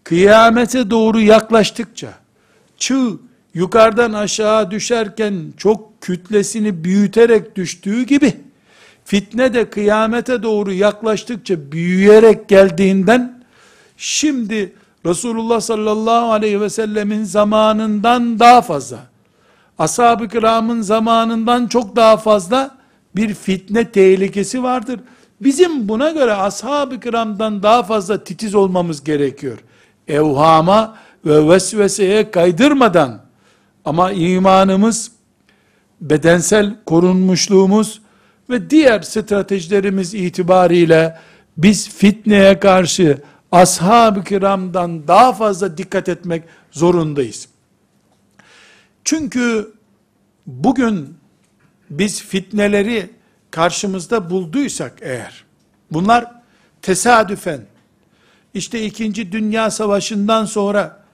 Kıyamete 0.04 0.90
doğru 0.90 1.20
yaklaştıkça, 1.20 2.14
çığ 2.78 3.10
yukarıdan 3.54 4.12
aşağı 4.12 4.70
düşerken 4.70 5.52
çok 5.56 6.00
kütlesini 6.00 6.84
büyüterek 6.84 7.56
düştüğü 7.56 8.02
gibi, 8.02 8.32
fitne 9.04 9.54
de 9.54 9.70
kıyamete 9.70 10.42
doğru 10.42 10.72
yaklaştıkça 10.72 11.72
büyüyerek 11.72 12.48
geldiğinden, 12.48 13.44
şimdi 13.96 14.72
Resulullah 15.06 15.60
sallallahu 15.60 16.32
aleyhi 16.32 16.60
ve 16.60 16.70
sellemin 16.70 17.24
zamanından 17.24 18.38
daha 18.38 18.62
fazla, 18.62 19.06
ashab-ı 19.78 20.28
kiramın 20.28 20.80
zamanından 20.80 21.66
çok 21.66 21.96
daha 21.96 22.16
fazla 22.16 22.78
bir 23.16 23.34
fitne 23.34 23.90
tehlikesi 23.90 24.62
vardır. 24.62 25.00
Bizim 25.40 25.88
buna 25.88 26.10
göre 26.10 26.32
ashab-ı 26.34 27.00
kiramdan 27.00 27.62
daha 27.62 27.82
fazla 27.82 28.24
titiz 28.24 28.54
olmamız 28.54 29.04
gerekiyor. 29.04 29.58
Evhama 30.08 30.96
ve 31.26 31.48
vesveseye 31.48 32.30
kaydırmadan 32.30 33.20
ama 33.84 34.12
imanımız, 34.12 35.12
bedensel 36.00 36.76
korunmuşluğumuz 36.86 38.00
ve 38.50 38.70
diğer 38.70 39.02
stratejilerimiz 39.02 40.14
itibariyle 40.14 41.18
biz 41.56 41.88
fitneye 41.88 42.60
karşı 42.60 43.18
ashab-ı 43.52 44.24
kiramdan 44.24 45.08
daha 45.08 45.32
fazla 45.32 45.78
dikkat 45.78 46.08
etmek 46.08 46.42
zorundayız. 46.70 47.48
Çünkü 49.04 49.72
bugün 50.46 51.14
biz 51.90 52.22
fitneleri 52.22 53.10
karşımızda 53.50 54.30
bulduysak 54.30 54.92
eğer, 55.00 55.44
bunlar 55.90 56.32
tesadüfen, 56.82 57.60
işte 58.54 58.84
2. 58.84 59.32
Dünya 59.32 59.70
Savaşı'ndan 59.70 60.44
sonra 60.44 61.04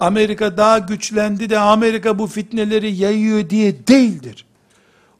Amerika 0.00 0.56
daha 0.56 0.78
güçlendi 0.78 1.50
de 1.50 1.58
Amerika 1.58 2.18
bu 2.18 2.26
fitneleri 2.26 2.92
yayıyor 2.92 3.50
diye 3.50 3.86
değildir. 3.86 4.44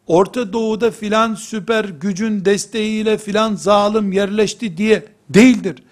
Orta 0.07 0.53
Doğu'da 0.53 0.91
filan 0.91 1.35
süper 1.35 1.85
gücün 1.85 2.45
desteğiyle 2.45 3.19
filan 3.19 3.55
zalim 3.55 4.13
yerleşti 4.13 4.77
diye 4.77 5.05
değildir. 5.29 5.83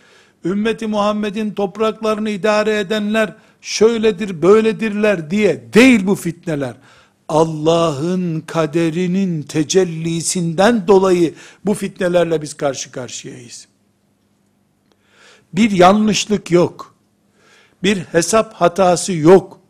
Ümmeti 0.45 0.87
Muhammed'in 0.87 1.51
topraklarını 1.51 2.31
idare 2.31 2.79
edenler 2.79 3.35
şöyledir 3.61 4.43
böyledirler 4.43 5.31
diye 5.31 5.73
değil 5.73 6.07
bu 6.07 6.15
fitneler. 6.15 6.75
Allah'ın 7.29 8.41
kaderinin 8.41 9.43
tecellisinden 9.43 10.89
dolayı 10.89 11.35
bu 11.65 11.75
fitnelerle 11.75 12.43
biz 12.43 12.55
karşı 12.55 12.91
karşıyayız. 12.91 13.69
Bir 15.53 15.71
yanlışlık 15.71 16.51
yok. 16.51 16.95
Bir 17.83 17.99
hesap 17.99 18.55
hatası 18.55 19.13
yok. 19.13 19.61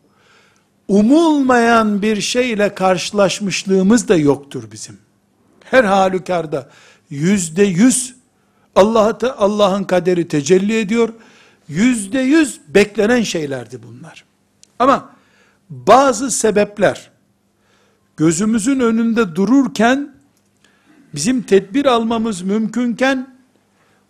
Umulmayan 0.87 2.01
bir 2.01 2.21
şeyle 2.21 2.75
karşılaşmışlığımız 2.75 4.07
da 4.07 4.15
yoktur 4.15 4.63
bizim. 4.71 4.97
Her 5.63 5.83
halükarda 5.83 6.69
yüzde 7.09 7.63
yüz 7.63 8.15
Allah'ın 8.75 9.83
kaderi 9.83 10.27
tecelli 10.27 10.79
ediyor. 10.79 11.09
Yüzde 11.69 12.19
yüz 12.19 12.59
beklenen 12.67 13.23
şeylerdi 13.23 13.79
bunlar. 13.83 14.25
Ama 14.79 15.09
bazı 15.69 16.31
sebepler 16.31 17.11
gözümüzün 18.17 18.79
önünde 18.79 19.35
dururken 19.35 20.15
bizim 21.15 21.41
tedbir 21.41 21.85
almamız 21.85 22.41
mümkünken 22.41 23.35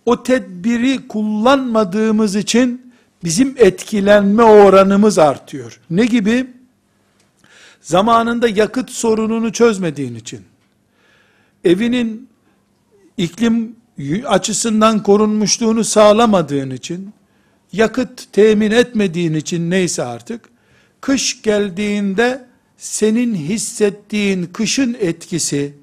o 0.06 0.24
tedbiri 0.24 1.08
kullanmadığımız 1.08 2.36
için 2.36 2.94
bizim 3.24 3.56
etkilenme 3.58 4.44
oranımız 4.44 5.20
artıyor. 5.20 5.80
Ne 5.90 6.06
gibi? 6.06 6.48
Zamanında 7.82 8.48
yakıt 8.48 8.90
sorununu 8.90 9.52
çözmediğin 9.54 10.16
için, 10.16 10.42
evinin 11.64 12.30
iklim 13.18 13.76
açısından 14.28 15.04
korunmuşluğunu 15.04 15.84
sağlamadığın 15.84 16.70
için, 16.70 17.14
yakıt 17.72 18.34
temin 18.34 18.72
etmediğin 18.72 19.34
için 19.34 19.70
neyse 19.70 20.04
artık, 20.04 20.50
kış 21.02 21.42
geldiğinde 21.42 22.46
senin 22.78 23.36
hissettiğin 23.36 24.46
kışın 24.46 24.98
etkisi, 25.00 25.74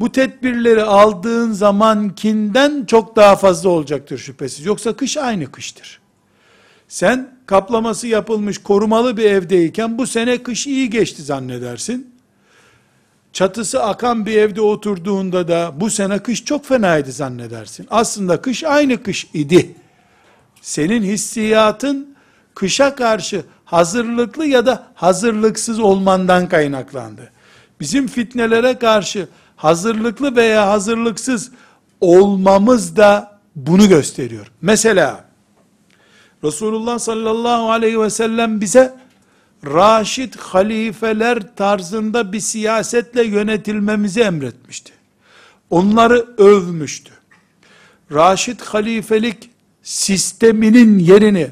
bu 0.00 0.12
tedbirleri 0.12 0.82
aldığın 0.82 1.52
zamankinden 1.52 2.84
çok 2.86 3.16
daha 3.16 3.36
fazla 3.36 3.68
olacaktır 3.68 4.18
şüphesiz. 4.18 4.66
Yoksa 4.66 4.96
kış 4.96 5.16
aynı 5.16 5.52
kıştır. 5.52 6.00
Sen 6.88 7.34
kaplaması 7.46 8.06
yapılmış 8.06 8.58
korumalı 8.58 9.16
bir 9.16 9.24
evdeyken 9.24 9.98
bu 9.98 10.06
sene 10.06 10.42
kış 10.42 10.66
iyi 10.66 10.90
geçti 10.90 11.22
zannedersin. 11.22 12.14
Çatısı 13.32 13.82
akan 13.82 14.26
bir 14.26 14.36
evde 14.36 14.60
oturduğunda 14.60 15.48
da 15.48 15.72
bu 15.76 15.90
sene 15.90 16.18
kış 16.18 16.44
çok 16.44 16.66
fenaydı 16.66 17.12
zannedersin. 17.12 17.86
Aslında 17.90 18.40
kış 18.40 18.64
aynı 18.64 19.02
kış 19.02 19.26
idi. 19.34 19.74
Senin 20.62 21.02
hissiyatın 21.02 22.16
kışa 22.54 22.94
karşı 22.94 23.44
hazırlıklı 23.64 24.46
ya 24.46 24.66
da 24.66 24.86
hazırlıksız 24.94 25.80
olmandan 25.80 26.48
kaynaklandı. 26.48 27.32
Bizim 27.80 28.06
fitnelere 28.06 28.78
karşı 28.78 29.28
hazırlıklı 29.56 30.36
veya 30.36 30.68
hazırlıksız 30.68 31.50
olmamız 32.00 32.96
da 32.96 33.38
bunu 33.56 33.88
gösteriyor. 33.88 34.46
Mesela 34.62 35.24
Resulullah 36.44 36.98
sallallahu 36.98 37.70
aleyhi 37.70 38.00
ve 38.00 38.10
sellem 38.10 38.60
bize 38.60 38.94
raşid 39.66 40.34
halifeler 40.34 41.56
tarzında 41.56 42.32
bir 42.32 42.40
siyasetle 42.40 43.24
yönetilmemizi 43.24 44.20
emretmişti. 44.20 44.92
Onları 45.70 46.26
övmüştü. 46.38 47.12
Raşid 48.12 48.60
halifelik 48.60 49.50
sisteminin 49.82 50.98
yerini 50.98 51.50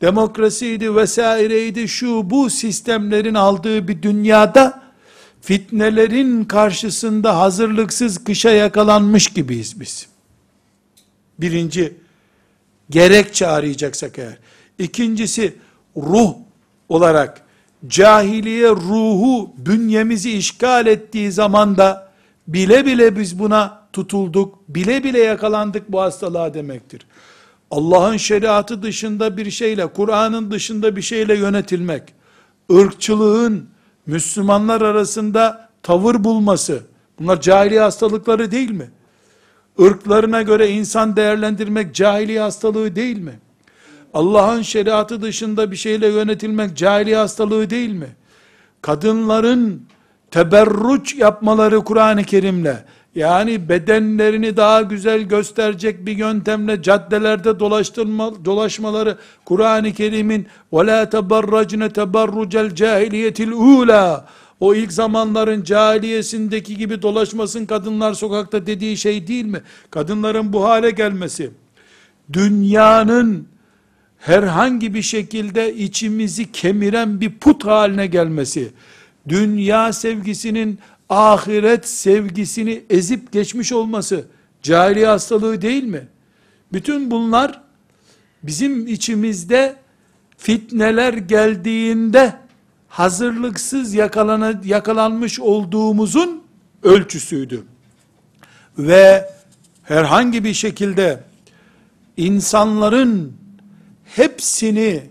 demokrasiydi 0.00 0.96
vesaireydi 0.96 1.88
şu 1.88 2.30
bu 2.30 2.50
sistemlerin 2.50 3.34
aldığı 3.34 3.88
bir 3.88 4.02
dünyada 4.02 4.82
fitnelerin 5.40 6.44
karşısında 6.44 7.38
hazırlıksız 7.38 8.24
kışa 8.24 8.50
yakalanmış 8.50 9.28
gibiyiz 9.28 9.80
biz. 9.80 10.06
Birinci, 11.38 11.94
gerekçe 12.90 13.46
arayacaksak 13.46 14.18
eğer. 14.18 14.38
İkincisi, 14.78 15.54
ruh 15.96 16.34
olarak 16.88 17.42
cahiliye 17.86 18.70
ruhu 18.70 19.50
bünyemizi 19.56 20.32
işgal 20.32 20.86
ettiği 20.86 21.32
zaman 21.32 21.76
da 21.76 22.12
bile 22.48 22.86
bile 22.86 23.18
biz 23.18 23.38
buna 23.38 23.88
tutulduk, 23.92 24.58
bile 24.68 25.04
bile 25.04 25.18
yakalandık 25.18 25.92
bu 25.92 26.00
hastalığa 26.00 26.54
demektir. 26.54 27.06
Allah'ın 27.74 28.16
şeriatı 28.16 28.82
dışında 28.82 29.36
bir 29.36 29.50
şeyle, 29.50 29.86
Kur'an'ın 29.86 30.50
dışında 30.50 30.96
bir 30.96 31.02
şeyle 31.02 31.38
yönetilmek, 31.38 32.02
ırkçılığın, 32.72 33.68
Müslümanlar 34.06 34.80
arasında 34.80 35.68
tavır 35.82 36.24
bulması, 36.24 36.82
bunlar 37.18 37.40
cahiliye 37.40 37.80
hastalıkları 37.80 38.50
değil 38.50 38.70
mi? 38.70 38.90
Irklarına 39.78 40.42
göre 40.42 40.68
insan 40.68 41.16
değerlendirmek 41.16 41.94
cahiliye 41.94 42.40
hastalığı 42.40 42.96
değil 42.96 43.18
mi? 43.18 43.38
Allah'ın 44.14 44.62
şeriatı 44.62 45.22
dışında 45.22 45.70
bir 45.70 45.76
şeyle 45.76 46.08
yönetilmek 46.08 46.76
cahiliye 46.76 47.16
hastalığı 47.16 47.70
değil 47.70 47.92
mi? 47.92 48.08
Kadınların 48.82 49.82
teberruç 50.30 51.14
yapmaları 51.14 51.84
Kur'an-ı 51.84 52.24
Kerim'le, 52.24 52.76
Yani 53.15 53.69
bedenlerini 53.69 54.57
daha 54.57 54.81
güzel 54.81 55.21
gösterecek 55.21 56.05
bir 56.05 56.17
yöntemle 56.17 56.81
caddelerde 56.81 57.59
dolaştırma, 57.59 58.45
dolaşmaları 58.45 59.17
Kur'an-ı 59.45 59.93
Kerim'in 59.93 60.47
وَلَا 60.73 61.09
تَبَرَّجْنَ 61.09 61.89
تَبَرُّجَ 61.89 62.69
الْجَاهِلِيَةِ 62.69 63.33
الْعُولَى 63.33 64.21
o 64.59 64.75
ilk 64.75 64.93
zamanların 64.93 65.63
cahiliyesindeki 65.63 66.77
gibi 66.77 67.01
dolaşmasın 67.01 67.65
kadınlar 67.65 68.13
sokakta 68.13 68.65
dediği 68.65 68.97
şey 68.97 69.27
değil 69.27 69.45
mi? 69.45 69.61
Kadınların 69.91 70.53
bu 70.53 70.63
hale 70.63 70.91
gelmesi, 70.91 71.51
dünyanın 72.33 73.47
herhangi 74.17 74.93
bir 74.93 75.01
şekilde 75.01 75.75
içimizi 75.75 76.51
kemiren 76.51 77.21
bir 77.21 77.31
put 77.31 77.65
haline 77.65 78.07
gelmesi, 78.07 78.71
dünya 79.29 79.93
sevgisinin 79.93 80.79
ahiret 81.08 81.88
sevgisini 81.88 82.84
ezip 82.90 83.32
geçmiş 83.32 83.72
olması 83.72 84.24
cahiliye 84.62 85.06
hastalığı 85.06 85.62
değil 85.62 85.84
mi? 85.84 86.08
Bütün 86.72 87.10
bunlar 87.10 87.60
bizim 88.42 88.86
içimizde 88.86 89.76
fitneler 90.36 91.12
geldiğinde 91.12 92.34
hazırlıksız 92.88 93.94
yakalana, 93.94 94.60
yakalanmış 94.64 95.40
olduğumuzun 95.40 96.42
ölçüsüydü. 96.82 97.62
Ve 98.78 99.30
herhangi 99.82 100.44
bir 100.44 100.54
şekilde 100.54 101.20
insanların 102.16 103.32
hepsini 104.04 105.02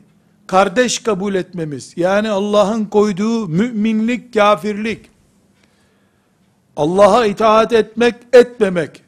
kardeş 0.48 1.00
kabul 1.00 1.36
etmemiz, 1.36 1.94
yani 1.96 2.30
Allah'ın 2.30 2.86
koyduğu 2.86 3.48
müminlik, 3.48 4.34
kafirlik, 4.34 5.13
Allah'a 6.78 7.26
itaat 7.26 7.74
etmek, 7.74 8.16
etmemek, 8.34 9.02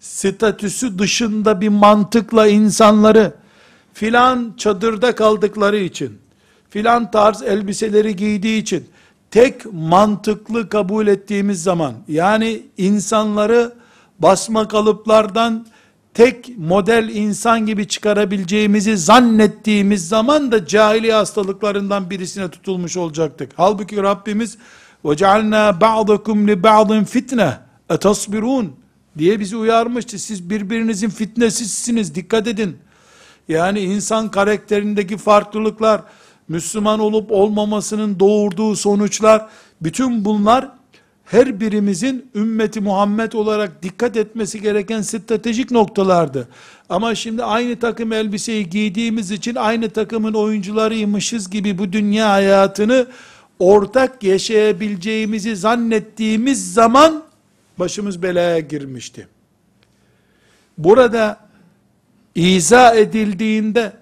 statüsü 0.00 0.98
dışında 0.98 1.60
bir 1.60 1.68
mantıkla 1.68 2.46
insanları, 2.46 3.34
filan 3.94 4.54
çadırda 4.56 5.14
kaldıkları 5.14 5.76
için, 5.76 6.18
filan 6.70 7.10
tarz 7.10 7.42
elbiseleri 7.42 8.16
giydiği 8.16 8.62
için, 8.62 8.88
tek 9.30 9.72
mantıklı 9.72 10.68
kabul 10.68 11.06
ettiğimiz 11.06 11.62
zaman, 11.62 11.94
yani 12.08 12.62
insanları 12.78 13.72
basma 14.18 14.68
kalıplardan, 14.68 15.66
tek 16.14 16.58
model 16.58 17.08
insan 17.12 17.66
gibi 17.66 17.88
çıkarabileceğimizi 17.88 18.96
zannettiğimiz 18.96 20.08
zaman 20.08 20.52
da 20.52 20.66
cahiliye 20.66 21.14
hastalıklarından 21.14 22.10
birisine 22.10 22.50
tutulmuş 22.50 22.96
olacaktık. 22.96 23.52
Halbuki 23.56 24.02
Rabbimiz 24.02 24.58
وَجَعَلْنَا 25.05 25.63
بَعْضَكُمْ 25.85 26.37
لِبَعْضٍ 26.51 27.05
فِتْنَةً 27.05 27.57
اَتَصْبِرُونَ 27.89 28.67
diye 29.17 29.39
bizi 29.39 29.57
uyarmıştı. 29.57 30.19
Siz 30.19 30.49
birbirinizin 30.49 31.09
fitnesizsiniz, 31.09 32.15
dikkat 32.15 32.47
edin. 32.47 32.77
Yani 33.47 33.79
insan 33.79 34.31
karakterindeki 34.31 35.17
farklılıklar, 35.17 36.01
Müslüman 36.47 36.99
olup 36.99 37.31
olmamasının 37.31 38.19
doğurduğu 38.19 38.75
sonuçlar, 38.75 39.47
bütün 39.81 40.25
bunlar 40.25 40.71
her 41.25 41.59
birimizin 41.59 42.29
ümmeti 42.35 42.81
Muhammed 42.81 43.31
olarak 43.31 43.83
dikkat 43.83 44.17
etmesi 44.17 44.61
gereken 44.61 45.01
stratejik 45.01 45.71
noktalardı. 45.71 46.47
Ama 46.89 47.15
şimdi 47.15 47.43
aynı 47.43 47.79
takım 47.79 48.13
elbiseyi 48.13 48.69
giydiğimiz 48.69 49.31
için 49.31 49.55
aynı 49.55 49.89
takımın 49.89 50.33
oyuncularıymışız 50.33 51.49
gibi 51.49 51.77
bu 51.77 51.93
dünya 51.93 52.29
hayatını 52.29 53.07
ortak 53.58 54.22
yaşayabileceğimizi 54.22 55.56
zannettiğimiz 55.56 56.74
zaman 56.74 57.22
başımız 57.78 58.22
belaya 58.22 58.60
girmişti. 58.60 59.28
Burada 60.78 61.40
izah 62.34 62.96
edildiğinde 62.96 63.92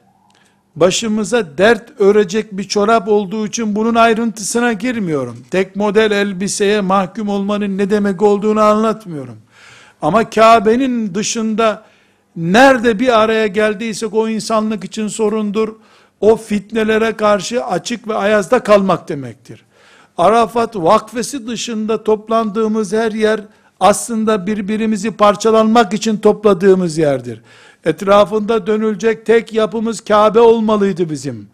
başımıza 0.76 1.58
dert 1.58 2.00
örecek 2.00 2.52
bir 2.52 2.64
çorap 2.64 3.08
olduğu 3.08 3.46
için 3.46 3.76
bunun 3.76 3.94
ayrıntısına 3.94 4.72
girmiyorum. 4.72 5.36
Tek 5.50 5.76
model 5.76 6.10
elbiseye 6.10 6.80
mahkum 6.80 7.28
olmanın 7.28 7.78
ne 7.78 7.90
demek 7.90 8.22
olduğunu 8.22 8.60
anlatmıyorum. 8.60 9.36
Ama 10.02 10.30
Kabe'nin 10.30 11.14
dışında 11.14 11.84
nerede 12.36 13.00
bir 13.00 13.20
araya 13.20 13.46
geldiysek 13.46 14.14
o 14.14 14.28
insanlık 14.28 14.84
için 14.84 15.08
sorundur. 15.08 15.74
O 16.24 16.36
fitnelere 16.36 17.12
karşı 17.12 17.64
açık 17.64 18.08
ve 18.08 18.14
ayazda 18.14 18.58
kalmak 18.58 19.08
demektir. 19.08 19.64
Arafat 20.18 20.76
vakfesi 20.76 21.46
dışında 21.46 22.04
toplandığımız 22.04 22.92
her 22.92 23.12
yer 23.12 23.40
aslında 23.80 24.46
birbirimizi 24.46 25.10
parçalanmak 25.10 25.94
için 25.94 26.16
topladığımız 26.16 26.98
yerdir. 26.98 27.42
Etrafında 27.84 28.66
dönülecek 28.66 29.26
tek 29.26 29.52
yapımız 29.52 30.00
Kabe 30.00 30.40
olmalıydı 30.40 31.10
bizim. 31.10 31.48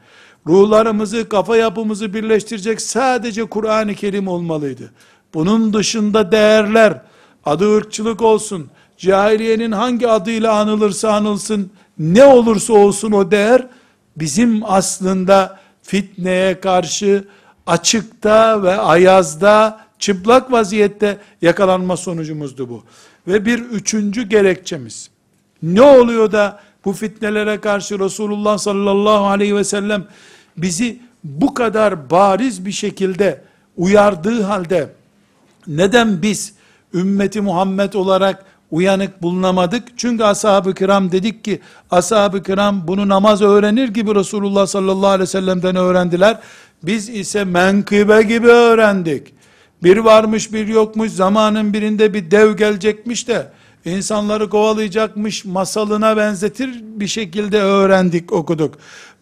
Ruhlarımızı, 0.47 1.29
kafa 1.29 1.57
yapımızı 1.57 2.15
birleştirecek 2.15 2.81
sadece 2.81 3.45
Kur'an-ı 3.45 3.95
Kerim 3.95 4.29
olmalıydı. 4.29 4.93
Bunun 5.35 5.73
dışında 5.73 6.33
değerler, 6.33 7.01
adı 7.45 7.77
ırkçılık 7.77 8.23
olsun, 8.23 8.71
cahiliyenin 8.99 9.73
hangi 9.73 10.09
adıyla 10.09 10.53
anılırsa 10.53 11.13
anılsın, 11.13 11.71
ne 11.99 12.25
olursa 12.25 12.73
olsun 12.73 13.13
o 13.13 13.31
değer, 13.31 13.67
bizim 14.17 14.63
aslında 14.65 15.61
fitneye 15.83 16.61
karşı 16.61 17.25
açıkta 17.67 18.63
ve 18.63 18.77
ayazda, 18.77 19.81
çıplak 19.99 20.53
vaziyette 20.53 21.19
yakalanma 21.43 21.97
sonucumuzdu 21.97 22.69
bu. 22.69 22.85
Ve 23.27 23.45
bir 23.45 23.59
üçüncü 23.59 24.23
gerekçemiz, 24.23 25.11
ne 25.63 25.83
oluyor 25.83 26.33
da 26.33 26.61
bu 26.85 26.93
fitnelere 26.93 27.61
karşı 27.61 27.99
Resulullah 27.99 28.59
sallallahu 28.59 29.27
aleyhi 29.27 29.57
ve 29.57 29.65
sellem 29.65 30.07
bizi 30.57 31.01
bu 31.25 31.55
kadar 31.55 32.11
bariz 32.11 32.67
bir 32.67 32.73
şekilde 32.73 33.43
uyardığı 33.77 34.43
halde 34.43 34.91
neden 35.67 36.23
biz 36.23 36.55
ümmeti 36.95 37.41
Muhammed 37.41 37.93
olarak 37.93 38.45
uyanık 38.71 39.23
bulunamadık? 39.23 39.83
Çünkü 39.97 40.25
ashab-ı 40.25 40.75
kiram 40.75 41.13
dedik 41.13 41.45
ki 41.45 41.61
ashab-ı 41.91 42.43
kiram 42.43 42.89
bunu 42.89 43.09
namaz 43.09 43.43
öğrenir 43.43 43.89
gibi 43.89 44.15
Resulullah 44.15 44.67
sallallahu 44.67 45.07
aleyhi 45.07 45.23
ve 45.23 45.27
sellem'den 45.27 45.77
öğrendiler. 45.77 46.39
Biz 46.83 47.09
ise 47.09 47.45
menkıbe 47.45 48.23
gibi 48.23 48.47
öğrendik. 48.47 49.33
Bir 49.83 49.97
varmış 49.97 50.53
bir 50.53 50.67
yokmuş 50.67 51.11
zamanın 51.11 51.73
birinde 51.73 52.15
bir 52.15 52.31
dev 52.31 52.57
gelecekmiş 52.57 53.29
de 53.29 53.47
insanları 53.85 54.51
kovalayacakmış 54.51 55.45
masalına 55.45 56.17
benzetir 56.17 56.81
bir 56.83 57.07
şekilde 57.07 57.61
öğrendik, 57.61 58.33
okuduk. 58.33 58.75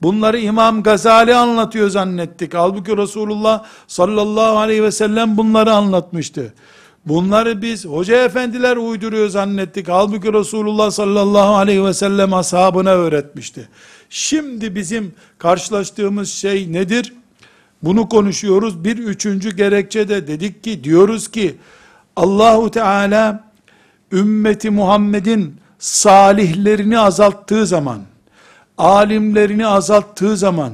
Bunları 0.02 0.38
İmam 0.38 0.82
Gazali 0.82 1.34
anlatıyor 1.34 1.90
zannettik. 1.90 2.54
Halbuki 2.54 2.96
Resulullah 2.96 3.64
sallallahu 3.86 4.58
aleyhi 4.58 4.82
ve 4.82 4.92
sellem 4.92 5.36
bunları 5.36 5.72
anlatmıştı. 5.72 6.54
Bunları 7.08 7.62
biz 7.62 7.84
hoca 7.84 8.24
efendiler 8.24 8.76
uyduruyor 8.76 9.28
zannettik. 9.28 9.88
Halbuki 9.88 10.32
Resulullah 10.32 10.90
sallallahu 10.90 11.54
aleyhi 11.54 11.84
ve 11.84 11.94
sellem 11.94 12.34
ashabına 12.34 12.90
öğretmişti. 12.90 13.68
Şimdi 14.10 14.74
bizim 14.74 15.14
karşılaştığımız 15.38 16.32
şey 16.32 16.72
nedir? 16.72 17.12
Bunu 17.82 18.08
konuşuyoruz. 18.08 18.84
Bir 18.84 18.98
üçüncü 18.98 19.56
gerekçe 19.56 20.08
de 20.08 20.26
dedik 20.26 20.64
ki 20.64 20.84
diyoruz 20.84 21.28
ki 21.30 21.56
Allahu 22.16 22.70
Teala 22.70 23.44
ümmeti 24.12 24.70
Muhammed'in 24.70 25.56
salihlerini 25.78 26.98
azalttığı 26.98 27.66
zaman, 27.66 28.00
alimlerini 28.78 29.66
azalttığı 29.66 30.36
zaman, 30.36 30.72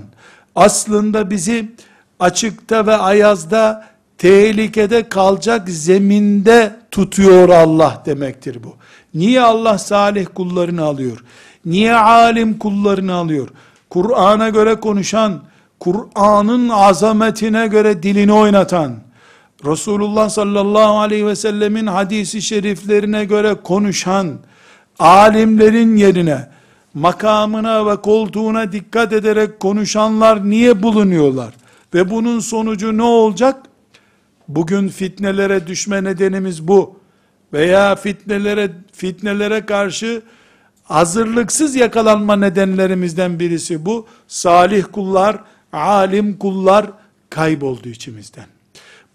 aslında 0.54 1.30
bizi 1.30 1.72
açıkta 2.20 2.86
ve 2.86 2.96
ayazda, 2.96 3.93
tehlikede 4.18 5.08
kalacak 5.08 5.68
zeminde 5.68 6.76
tutuyor 6.90 7.48
Allah 7.48 8.02
demektir 8.06 8.64
bu. 8.64 8.74
Niye 9.14 9.40
Allah 9.40 9.78
salih 9.78 10.26
kullarını 10.34 10.82
alıyor? 10.84 11.24
Niye 11.64 11.94
alim 11.94 12.58
kullarını 12.58 13.14
alıyor? 13.14 13.48
Kur'an'a 13.90 14.48
göre 14.48 14.74
konuşan, 14.74 15.42
Kur'an'ın 15.80 16.68
azametine 16.68 17.66
göre 17.66 18.02
dilini 18.02 18.32
oynatan, 18.32 18.94
Resulullah 19.66 20.28
sallallahu 20.28 20.98
aleyhi 20.98 21.26
ve 21.26 21.36
sellemin 21.36 21.86
hadisi 21.86 22.42
şeriflerine 22.42 23.24
göre 23.24 23.54
konuşan 23.54 24.38
alimlerin 24.98 25.96
yerine 25.96 26.48
makamına 26.94 27.86
ve 27.86 27.96
koltuğuna 27.96 28.72
dikkat 28.72 29.12
ederek 29.12 29.60
konuşanlar 29.60 30.50
niye 30.50 30.82
bulunuyorlar? 30.82 31.54
Ve 31.94 32.10
bunun 32.10 32.40
sonucu 32.40 32.96
ne 32.96 33.02
olacak? 33.02 33.56
Bugün 34.48 34.88
fitnelere 34.88 35.66
düşme 35.66 36.04
nedenimiz 36.04 36.68
bu. 36.68 36.98
Veya 37.52 37.96
fitnelere 37.96 38.70
fitnelere 38.92 39.66
karşı 39.66 40.22
hazırlıksız 40.84 41.74
yakalanma 41.76 42.36
nedenlerimizden 42.36 43.38
birisi 43.40 43.86
bu. 43.86 44.06
Salih 44.28 44.84
kullar, 44.92 45.40
alim 45.72 46.38
kullar 46.38 46.86
kayboldu 47.30 47.88
içimizden. 47.88 48.46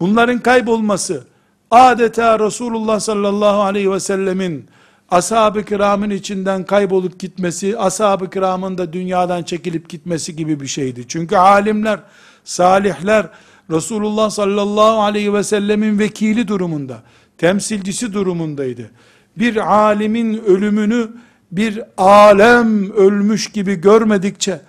Bunların 0.00 0.38
kaybolması 0.38 1.24
adeta 1.70 2.38
Resulullah 2.38 3.00
sallallahu 3.00 3.62
aleyhi 3.62 3.92
ve 3.92 4.00
sellemin 4.00 4.66
ashab-ı 5.10 5.64
kiramın 5.64 6.10
içinden 6.10 6.64
kaybolup 6.64 7.18
gitmesi, 7.18 7.78
ashab-ı 7.78 8.30
kiramın 8.30 8.78
da 8.78 8.92
dünyadan 8.92 9.42
çekilip 9.42 9.88
gitmesi 9.88 10.36
gibi 10.36 10.60
bir 10.60 10.66
şeydi. 10.66 11.08
Çünkü 11.08 11.36
alimler, 11.36 12.00
salihler, 12.44 13.26
Resulullah 13.70 14.30
sallallahu 14.30 15.02
aleyhi 15.02 15.34
ve 15.34 15.42
sellemin 15.42 15.98
vekili 15.98 16.48
durumunda, 16.48 17.02
temsilcisi 17.38 18.12
durumundaydı. 18.12 18.90
Bir 19.36 19.72
alimin 19.74 20.34
ölümünü 20.34 21.08
bir 21.52 21.80
alem 21.96 22.90
ölmüş 22.90 23.46
gibi 23.52 23.74
görmedikçe, 23.74 24.60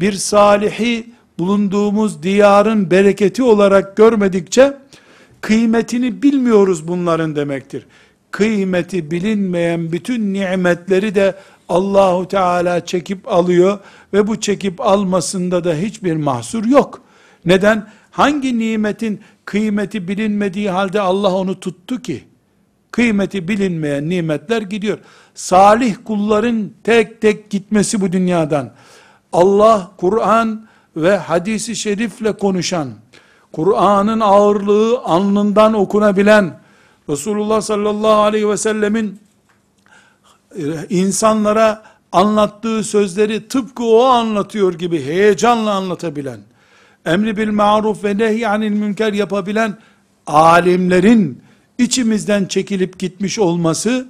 bir 0.00 0.12
salihi 0.12 1.06
bulunduğumuz 1.38 2.22
diyarın 2.22 2.90
bereketi 2.90 3.42
olarak 3.42 3.96
görmedikçe, 3.96 4.76
kıymetini 5.40 6.22
bilmiyoruz 6.22 6.88
bunların 6.88 7.36
demektir. 7.36 7.86
Kıymeti 8.30 9.10
bilinmeyen 9.10 9.92
bütün 9.92 10.34
nimetleri 10.34 11.14
de 11.14 11.34
Allahu 11.68 12.28
Teala 12.28 12.86
çekip 12.86 13.32
alıyor 13.32 13.78
ve 14.12 14.26
bu 14.26 14.40
çekip 14.40 14.80
almasında 14.80 15.64
da 15.64 15.74
hiçbir 15.74 16.16
mahsur 16.16 16.64
yok. 16.64 17.00
Neden? 17.44 17.86
Hangi 18.16 18.58
nimetin 18.58 19.20
kıymeti 19.44 20.08
bilinmediği 20.08 20.70
halde 20.70 21.00
Allah 21.00 21.34
onu 21.34 21.60
tuttu 21.60 22.02
ki? 22.02 22.24
Kıymeti 22.92 23.48
bilinmeyen 23.48 24.08
nimetler 24.08 24.62
gidiyor. 24.62 24.98
Salih 25.34 25.96
kulların 26.04 26.70
tek 26.84 27.20
tek 27.20 27.50
gitmesi 27.50 28.00
bu 28.00 28.12
dünyadan. 28.12 28.72
Allah, 29.32 29.90
Kur'an 29.96 30.66
ve 30.96 31.16
hadisi 31.16 31.76
şerifle 31.76 32.32
konuşan, 32.32 32.88
Kur'an'ın 33.52 34.20
ağırlığı 34.20 34.98
alnından 34.98 35.74
okunabilen, 35.74 36.60
Resulullah 37.08 37.60
sallallahu 37.60 38.20
aleyhi 38.20 38.48
ve 38.48 38.56
sellemin 38.56 39.20
e, 40.58 40.62
insanlara 40.90 41.82
anlattığı 42.12 42.84
sözleri 42.84 43.48
tıpkı 43.48 43.84
o 43.84 44.04
anlatıyor 44.04 44.74
gibi 44.74 45.04
heyecanla 45.04 45.74
anlatabilen, 45.74 46.40
emri 47.06 47.36
bil 47.36 47.50
maruf 47.50 48.04
ve 48.04 48.18
nehyanil 48.18 48.70
münker 48.70 49.12
yapabilen 49.12 49.78
alimlerin 50.26 51.42
içimizden 51.78 52.44
çekilip 52.44 52.98
gitmiş 52.98 53.38
olması 53.38 54.06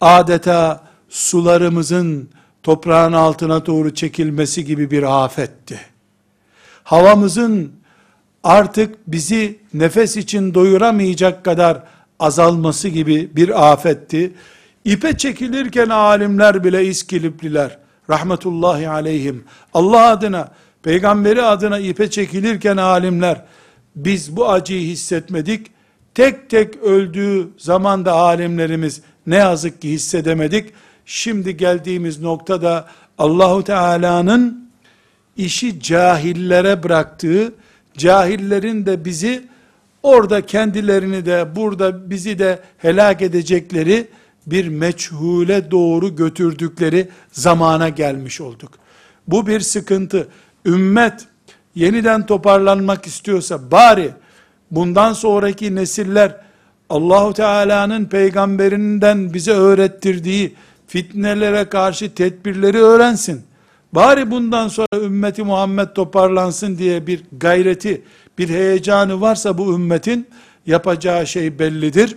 adeta 0.00 0.84
sularımızın 1.08 2.28
toprağın 2.62 3.12
altına 3.12 3.66
doğru 3.66 3.94
çekilmesi 3.94 4.64
gibi 4.64 4.90
bir 4.90 5.24
afetti. 5.24 5.80
Havamızın 6.84 7.72
artık 8.44 8.94
bizi 9.06 9.58
nefes 9.74 10.16
için 10.16 10.54
doyuramayacak 10.54 11.44
kadar 11.44 11.82
azalması 12.18 12.88
gibi 12.88 13.36
bir 13.36 13.72
afetti. 13.72 14.32
İpe 14.84 15.18
çekilirken 15.18 15.88
alimler 15.88 16.64
bile 16.64 16.86
iskilipliler, 16.86 17.78
rahmetullahi 18.10 18.88
aleyhim, 18.88 19.44
Allah 19.74 20.06
adına, 20.08 20.48
peygamberi 20.86 21.42
adına 21.42 21.78
ipe 21.78 22.10
çekilirken 22.10 22.76
alimler, 22.76 23.44
biz 23.96 24.36
bu 24.36 24.48
acıyı 24.48 24.80
hissetmedik, 24.80 25.66
tek 26.14 26.50
tek 26.50 26.76
öldüğü 26.76 27.48
zamanda 27.58 28.12
alimlerimiz 28.12 29.00
ne 29.26 29.36
yazık 29.36 29.82
ki 29.82 29.90
hissedemedik. 29.90 30.72
Şimdi 31.06 31.56
geldiğimiz 31.56 32.20
noktada 32.20 32.88
Allahu 33.18 33.64
Teala'nın 33.64 34.70
işi 35.36 35.80
cahillere 35.80 36.82
bıraktığı, 36.82 37.52
cahillerin 37.96 38.86
de 38.86 39.04
bizi 39.04 39.44
orada 40.02 40.46
kendilerini 40.46 41.26
de 41.26 41.56
burada 41.56 42.10
bizi 42.10 42.38
de 42.38 42.58
helak 42.78 43.22
edecekleri 43.22 44.08
bir 44.46 44.68
meçhule 44.68 45.70
doğru 45.70 46.16
götürdükleri 46.16 47.08
zamana 47.32 47.88
gelmiş 47.88 48.40
olduk. 48.40 48.72
Bu 49.28 49.46
bir 49.46 49.60
sıkıntı. 49.60 50.28
Ümmet 50.66 51.26
yeniden 51.74 52.26
toparlanmak 52.26 53.06
istiyorsa 53.06 53.70
bari 53.70 54.10
bundan 54.70 55.12
sonraki 55.12 55.74
nesiller 55.74 56.40
Allahu 56.90 57.32
Teala'nın 57.32 58.04
peygamberinden 58.04 59.34
bize 59.34 59.52
öğrettirdiği 59.52 60.54
fitnelere 60.86 61.64
karşı 61.64 62.14
tedbirleri 62.14 62.78
öğrensin. 62.78 63.42
Bari 63.92 64.30
bundan 64.30 64.68
sonra 64.68 64.86
ümmeti 64.94 65.42
Muhammed 65.42 65.88
toparlansın 65.88 66.78
diye 66.78 67.06
bir 67.06 67.22
gayreti, 67.32 68.02
bir 68.38 68.48
heyecanı 68.48 69.20
varsa 69.20 69.58
bu 69.58 69.74
ümmetin 69.74 70.26
yapacağı 70.66 71.26
şey 71.26 71.58
bellidir. 71.58 72.16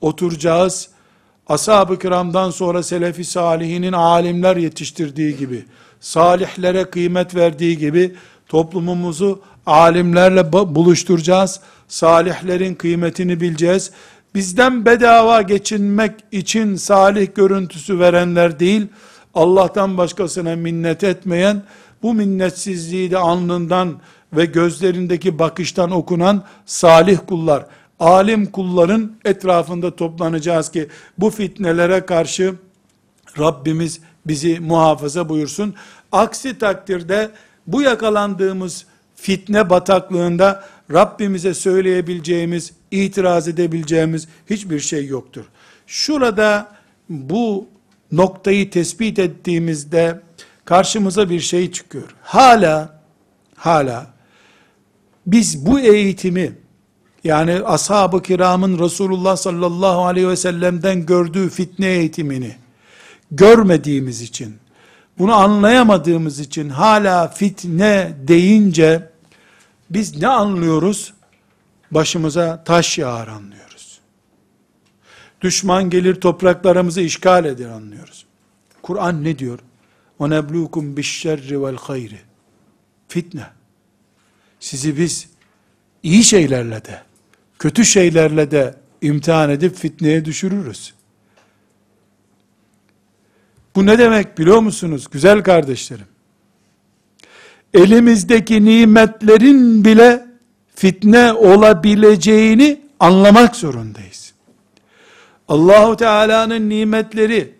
Oturacağız. 0.00 0.88
Ashab-ı 1.46 1.98
kiramdan 1.98 2.50
sonra 2.50 2.82
selefi 2.82 3.24
salihinin 3.24 3.92
alimler 3.92 4.56
yetiştirdiği 4.56 5.36
gibi, 5.36 5.64
salihlere 6.00 6.84
kıymet 6.84 7.34
verdiği 7.34 7.78
gibi 7.78 8.14
toplumumuzu 8.48 9.42
alimlerle 9.66 10.52
buluşturacağız. 10.52 11.60
Salihlerin 11.88 12.74
kıymetini 12.74 13.40
bileceğiz. 13.40 13.90
Bizden 14.34 14.86
bedava 14.86 15.42
geçinmek 15.42 16.12
için 16.32 16.76
salih 16.76 17.34
görüntüsü 17.34 17.98
verenler 17.98 18.60
değil, 18.60 18.86
Allah'tan 19.34 19.98
başkasına 19.98 20.56
minnet 20.56 21.04
etmeyen, 21.04 21.62
bu 22.02 22.14
minnetsizliği 22.14 23.10
de 23.10 23.18
alnından 23.18 24.00
ve 24.32 24.44
gözlerindeki 24.44 25.38
bakıştan 25.38 25.90
okunan 25.90 26.44
salih 26.66 27.18
kullar, 27.26 27.66
alim 28.00 28.46
kulların 28.46 29.12
etrafında 29.24 29.96
toplanacağız 29.96 30.70
ki, 30.70 30.88
bu 31.18 31.30
fitnelere 31.30 32.06
karşı 32.06 32.54
Rabbimiz 33.38 34.00
bizi 34.26 34.60
muhafaza 34.60 35.28
buyursun. 35.28 35.74
Aksi 36.12 36.58
takdirde, 36.58 37.30
bu 37.66 37.82
yakalandığımız 37.82 38.86
fitne 39.16 39.70
bataklığında 39.70 40.64
Rabbimize 40.92 41.54
söyleyebileceğimiz, 41.54 42.72
itiraz 42.90 43.48
edebileceğimiz 43.48 44.28
hiçbir 44.50 44.80
şey 44.80 45.06
yoktur. 45.06 45.44
Şurada 45.86 46.68
bu 47.08 47.68
noktayı 48.12 48.70
tespit 48.70 49.18
ettiğimizde 49.18 50.20
karşımıza 50.64 51.30
bir 51.30 51.40
şey 51.40 51.72
çıkıyor. 51.72 52.14
Hala 52.22 53.00
hala 53.56 54.06
biz 55.26 55.66
bu 55.66 55.80
eğitimi 55.80 56.52
yani 57.24 57.52
ashab-ı 57.52 58.22
kiramın 58.22 58.78
Resulullah 58.78 59.36
sallallahu 59.36 60.04
aleyhi 60.04 60.28
ve 60.28 60.36
sellem'den 60.36 61.06
gördüğü 61.06 61.50
fitne 61.50 61.86
eğitimini 61.86 62.56
görmediğimiz 63.31 64.21
için 64.21 64.55
bunu 65.19 65.33
anlayamadığımız 65.33 66.39
için 66.39 66.69
hala 66.69 67.27
fitne 67.27 68.13
deyince 68.27 69.09
biz 69.89 70.21
ne 70.21 70.27
anlıyoruz? 70.27 71.13
Başımıza 71.91 72.63
taş 72.63 72.97
yağar 72.97 73.27
anlıyoruz. 73.27 73.99
Düşman 75.41 75.89
gelir 75.89 76.15
topraklarımızı 76.15 77.01
işgal 77.01 77.45
eder 77.45 77.69
anlıyoruz. 77.69 78.25
Kur'an 78.81 79.23
ne 79.23 79.39
diyor? 79.39 79.59
وَنَبْلُوكُمْ 80.19 80.95
بِالشَّرِّ 80.95 81.53
وَالْخَيْرِ 81.53 82.11
Fitne. 83.07 83.47
Sizi 84.59 84.97
biz 84.97 85.27
iyi 86.03 86.23
şeylerle 86.23 86.85
de, 86.85 87.01
kötü 87.59 87.85
şeylerle 87.85 88.51
de 88.51 88.75
imtihan 89.01 89.49
edip 89.49 89.75
fitneye 89.75 90.25
düşürürüz. 90.25 90.93
Bu 93.76 93.86
ne 93.86 93.98
demek 93.98 94.38
biliyor 94.38 94.58
musunuz 94.58 95.06
güzel 95.10 95.42
kardeşlerim? 95.42 96.06
Elimizdeki 97.74 98.64
nimetlerin 98.64 99.84
bile 99.84 100.26
fitne 100.74 101.32
olabileceğini 101.32 102.80
anlamak 103.00 103.56
zorundayız. 103.56 104.32
Allahu 105.48 105.96
Teala'nın 105.96 106.68
nimetleri 106.68 107.54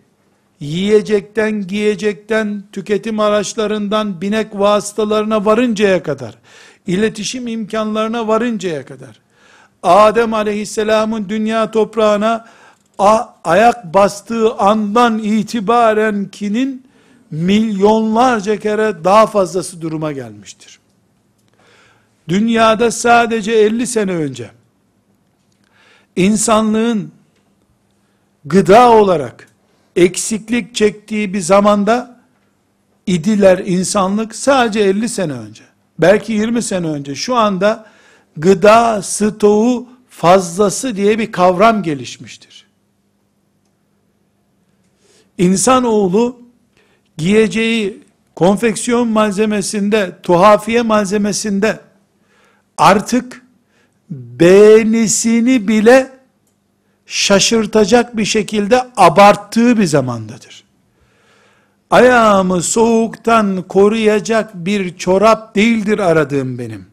yiyecekten, 0.59 1.67
giyecekten, 1.67 2.63
tüketim 2.71 3.19
araçlarından, 3.19 4.21
binek 4.21 4.47
vasıtalarına 4.53 5.45
varıncaya 5.45 6.03
kadar, 6.03 6.37
iletişim 6.87 7.47
imkanlarına 7.47 8.27
varıncaya 8.27 8.85
kadar, 8.85 9.19
Adem 9.83 10.33
aleyhisselamın 10.33 11.29
dünya 11.29 11.71
toprağına 11.71 12.45
ayak 13.43 13.93
bastığı 13.93 14.53
andan 14.53 15.19
itibaren 15.19 16.25
kinin 16.31 16.85
milyonlarca 17.31 18.59
kere 18.59 19.03
daha 19.03 19.27
fazlası 19.27 19.81
duruma 19.81 20.11
gelmiştir. 20.11 20.79
Dünyada 22.29 22.91
sadece 22.91 23.51
50 23.51 23.87
sene 23.87 24.11
önce 24.11 24.51
insanlığın 26.15 27.11
gıda 28.45 28.91
olarak 28.91 29.47
eksiklik 29.95 30.75
çektiği 30.75 31.33
bir 31.33 31.41
zamanda 31.41 32.21
idiler 33.07 33.57
insanlık 33.57 34.35
sadece 34.35 34.79
50 34.79 35.09
sene 35.09 35.33
önce 35.33 35.63
belki 35.99 36.33
20 36.33 36.61
sene 36.61 36.87
önce 36.87 37.15
şu 37.15 37.35
anda 37.35 37.85
gıda 38.37 39.01
stoğu 39.01 39.87
fazlası 40.09 40.95
diye 40.95 41.19
bir 41.19 41.31
kavram 41.31 41.83
gelişmiştir. 41.83 42.60
İnsanoğlu 45.41 46.39
giyeceği 47.17 48.03
konfeksiyon 48.35 49.07
malzemesinde, 49.07 50.11
tuhafiye 50.23 50.81
malzemesinde 50.81 51.79
artık 52.77 53.41
beğenisini 54.09 55.67
bile 55.67 56.09
şaşırtacak 57.05 58.17
bir 58.17 58.25
şekilde 58.25 58.87
abarttığı 58.97 59.77
bir 59.77 59.85
zamandadır. 59.85 60.63
Ayağımı 61.89 62.61
soğuktan 62.61 63.63
koruyacak 63.67 64.55
bir 64.55 64.97
çorap 64.97 65.55
değildir 65.55 65.99
aradığım 65.99 66.59
benim. 66.59 66.85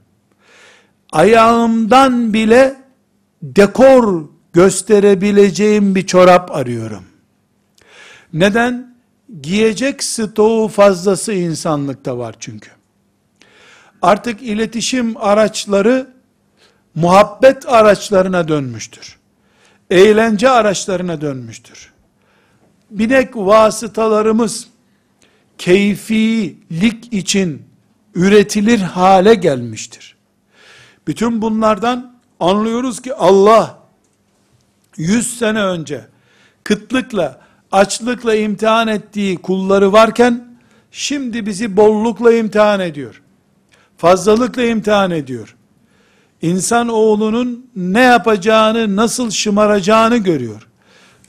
Ayağımdan 1.13 2.33
bile 2.33 2.77
dekor 3.43 4.25
gösterebileceğim 4.53 5.95
bir 5.95 6.07
çorap 6.07 6.57
arıyorum. 6.57 7.05
Neden? 8.33 8.95
Giyecek 9.43 10.05
stoğu 10.05 10.69
fazlası 10.69 11.33
insanlıkta 11.33 12.19
var 12.19 12.35
çünkü. 12.41 12.71
Artık 14.03 14.43
iletişim 14.43 15.17
araçları 15.17 16.11
muhabbet 16.95 17.69
araçlarına 17.69 18.49
dönmüştür. 18.49 19.19
Eğlence 19.91 20.49
araçlarına 20.49 21.21
dönmüştür. 21.21 21.93
Binek 22.91 23.37
vasıtalarımız 23.37 24.69
keyfilik 25.59 27.13
için 27.13 27.63
üretilir 28.15 28.79
hale 28.81 29.35
gelmiştir. 29.35 30.17
Bütün 31.07 31.43
bunlardan 31.43 32.19
anlıyoruz 32.41 33.03
ki 33.03 33.15
Allah 33.15 33.79
100 34.97 35.39
sene 35.39 35.63
önce 35.63 36.07
kıtlıkla, 36.65 37.41
açlıkla 37.73 38.35
imtihan 38.35 38.89
ettiği 38.89 39.37
kulları 39.37 39.93
varken, 39.93 40.45
şimdi 40.91 41.47
bizi 41.47 41.77
bollukla 41.77 42.33
imtihan 42.33 42.81
ediyor. 42.81 43.23
Fazlalıkla 43.97 44.63
imtihan 44.63 45.11
ediyor. 45.11 45.57
İnsan 46.43 46.89
oğlunun 46.89 47.67
ne 47.77 48.01
yapacağını, 48.01 48.97
nasıl 48.97 49.31
şımaracağını 49.31 50.17
görüyor. 50.17 50.69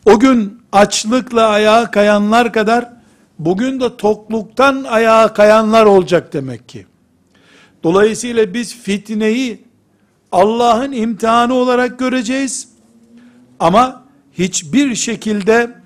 O 0.05 0.19
gün 0.19 0.61
açlıkla 0.71 1.47
ayağa 1.47 1.91
kayanlar 1.91 2.53
kadar, 2.53 2.89
bugün 3.39 3.79
de 3.79 3.97
tokluktan 3.97 4.83
ayağa 4.83 5.33
kayanlar 5.33 5.85
olacak 5.85 6.33
demek 6.33 6.69
ki. 6.69 6.85
Dolayısıyla 7.83 8.53
biz 8.53 8.75
fitneyi 8.75 9.63
Allah'ın 10.31 10.91
imtihanı 10.91 11.53
olarak 11.53 11.99
göreceğiz. 11.99 12.69
Ama 13.59 14.03
hiçbir 14.33 14.95
şekilde 14.95 15.78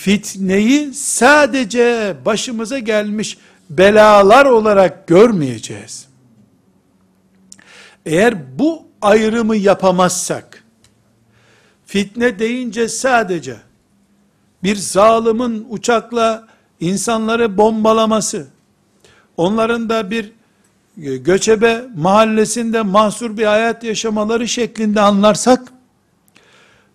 fitneyi 0.00 0.94
sadece 0.94 2.16
başımıza 2.24 2.78
gelmiş 2.78 3.38
belalar 3.70 4.46
olarak 4.46 5.06
görmeyeceğiz. 5.06 6.06
Eğer 8.06 8.58
bu 8.58 8.82
ayrımı 9.02 9.56
yapamazsak, 9.56 10.64
fitne 11.86 12.38
deyince 12.38 12.88
sadece 12.88 13.56
bir 14.62 14.76
zalimin 14.76 15.66
uçakla 15.70 16.48
insanları 16.80 17.58
bombalaması, 17.58 18.46
onların 19.36 19.88
da 19.88 20.10
bir 20.10 20.32
göçebe 20.96 21.84
mahallesinde 21.96 22.82
mahsur 22.82 23.36
bir 23.36 23.46
hayat 23.46 23.84
yaşamaları 23.84 24.48
şeklinde 24.48 25.00
anlarsak, 25.00 25.72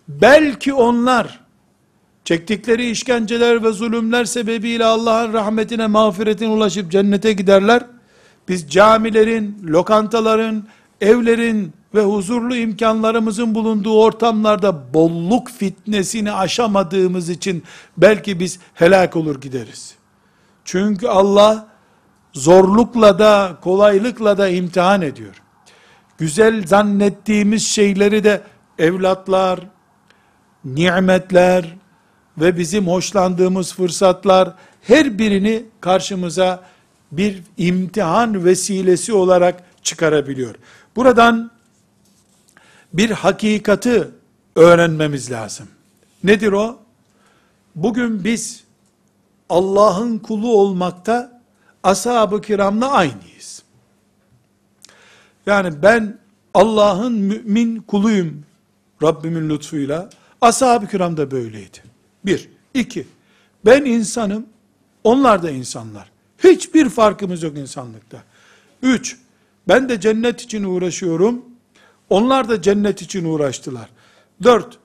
belki 0.07 0.73
onlar 0.73 1.44
çektikleri 2.25 2.89
işkenceler 2.89 3.63
ve 3.63 3.71
zulümler 3.71 4.25
sebebiyle 4.25 4.85
Allah'ın 4.85 5.33
rahmetine, 5.33 5.87
mağfiretine 5.87 6.49
ulaşıp 6.49 6.91
cennete 6.91 7.33
giderler. 7.33 7.83
Biz 8.47 8.69
camilerin, 8.69 9.57
lokantaların, 9.67 10.67
evlerin 11.01 11.73
ve 11.95 12.01
huzurlu 12.01 12.55
imkanlarımızın 12.55 13.55
bulunduğu 13.55 14.01
ortamlarda 14.01 14.93
bolluk 14.93 15.49
fitnesini 15.49 16.31
aşamadığımız 16.31 17.29
için 17.29 17.63
belki 17.97 18.39
biz 18.39 18.59
helak 18.73 19.15
olur 19.15 19.41
gideriz. 19.41 19.95
Çünkü 20.65 21.07
Allah 21.07 21.67
zorlukla 22.33 23.19
da 23.19 23.57
kolaylıkla 23.61 24.37
da 24.37 24.49
imtihan 24.49 25.01
ediyor. 25.01 25.41
Güzel 26.17 26.67
zannettiğimiz 26.67 27.67
şeyleri 27.67 28.23
de 28.23 28.41
evlatlar, 28.79 29.59
nimetler 30.65 31.75
ve 32.37 32.57
bizim 32.57 32.87
hoşlandığımız 32.87 33.73
fırsatlar 33.73 34.53
her 34.81 35.19
birini 35.19 35.65
karşımıza 35.81 36.63
bir 37.11 37.41
imtihan 37.57 38.45
vesilesi 38.45 39.13
olarak 39.13 39.63
çıkarabiliyor. 39.83 40.55
Buradan 40.95 41.51
bir 42.93 43.11
hakikati 43.11 44.07
öğrenmemiz 44.55 45.31
lazım. 45.31 45.67
Nedir 46.23 46.51
o? 46.51 46.79
Bugün 47.75 48.23
biz 48.23 48.63
Allah'ın 49.49 50.17
kulu 50.17 50.53
olmakta 50.57 51.41
ashab-ı 51.83 52.41
kiramla 52.41 52.91
aynıyız. 52.91 53.63
Yani 55.45 55.81
ben 55.81 56.17
Allah'ın 56.53 57.13
mümin 57.13 57.81
kuluyum 57.81 58.43
Rabbimin 59.03 59.49
lütfuyla. 59.49 60.09
Ashab-ı 60.41 60.87
kiram 60.87 61.17
da 61.17 61.31
böyleydi. 61.31 61.94
Bir. 62.25 62.49
iki. 62.73 63.07
Ben 63.65 63.85
insanım, 63.85 64.45
onlar 65.03 65.43
da 65.43 65.51
insanlar. 65.51 66.11
Hiçbir 66.43 66.89
farkımız 66.89 67.43
yok 67.43 67.57
insanlıkta. 67.57 68.23
Üç. 68.81 69.17
Ben 69.67 69.89
de 69.89 69.99
cennet 69.99 70.41
için 70.41 70.63
uğraşıyorum. 70.63 71.45
Onlar 72.09 72.49
da 72.49 72.61
cennet 72.61 73.01
için 73.01 73.25
uğraştılar. 73.25 73.89
Dört. 74.43 74.77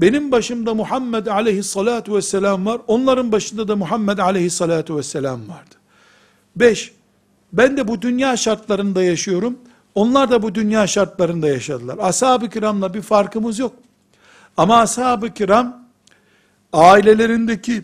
Benim 0.00 0.32
başımda 0.32 0.74
Muhammed 0.74 1.26
aleyhissalatu 1.26 2.14
vesselam 2.14 2.66
var. 2.66 2.80
Onların 2.86 3.32
başında 3.32 3.68
da 3.68 3.76
Muhammed 3.76 4.18
aleyhissalatu 4.18 4.96
vesselam 4.96 5.48
vardı. 5.48 5.74
Beş. 6.56 6.92
Ben 7.52 7.76
de 7.76 7.88
bu 7.88 8.02
dünya 8.02 8.36
şartlarında 8.36 9.02
yaşıyorum. 9.02 9.58
Onlar 9.94 10.30
da 10.30 10.42
bu 10.42 10.54
dünya 10.54 10.86
şartlarında 10.86 11.48
yaşadılar. 11.48 11.98
Ashab-ı 12.00 12.50
kiramla 12.50 12.94
bir 12.94 13.02
farkımız 13.02 13.58
yok. 13.58 13.72
Ama 14.56 14.78
ashab-ı 14.78 15.34
kiram 15.34 15.79
ailelerindeki, 16.72 17.82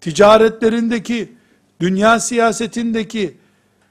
ticaretlerindeki, 0.00 1.32
dünya 1.80 2.20
siyasetindeki 2.20 3.34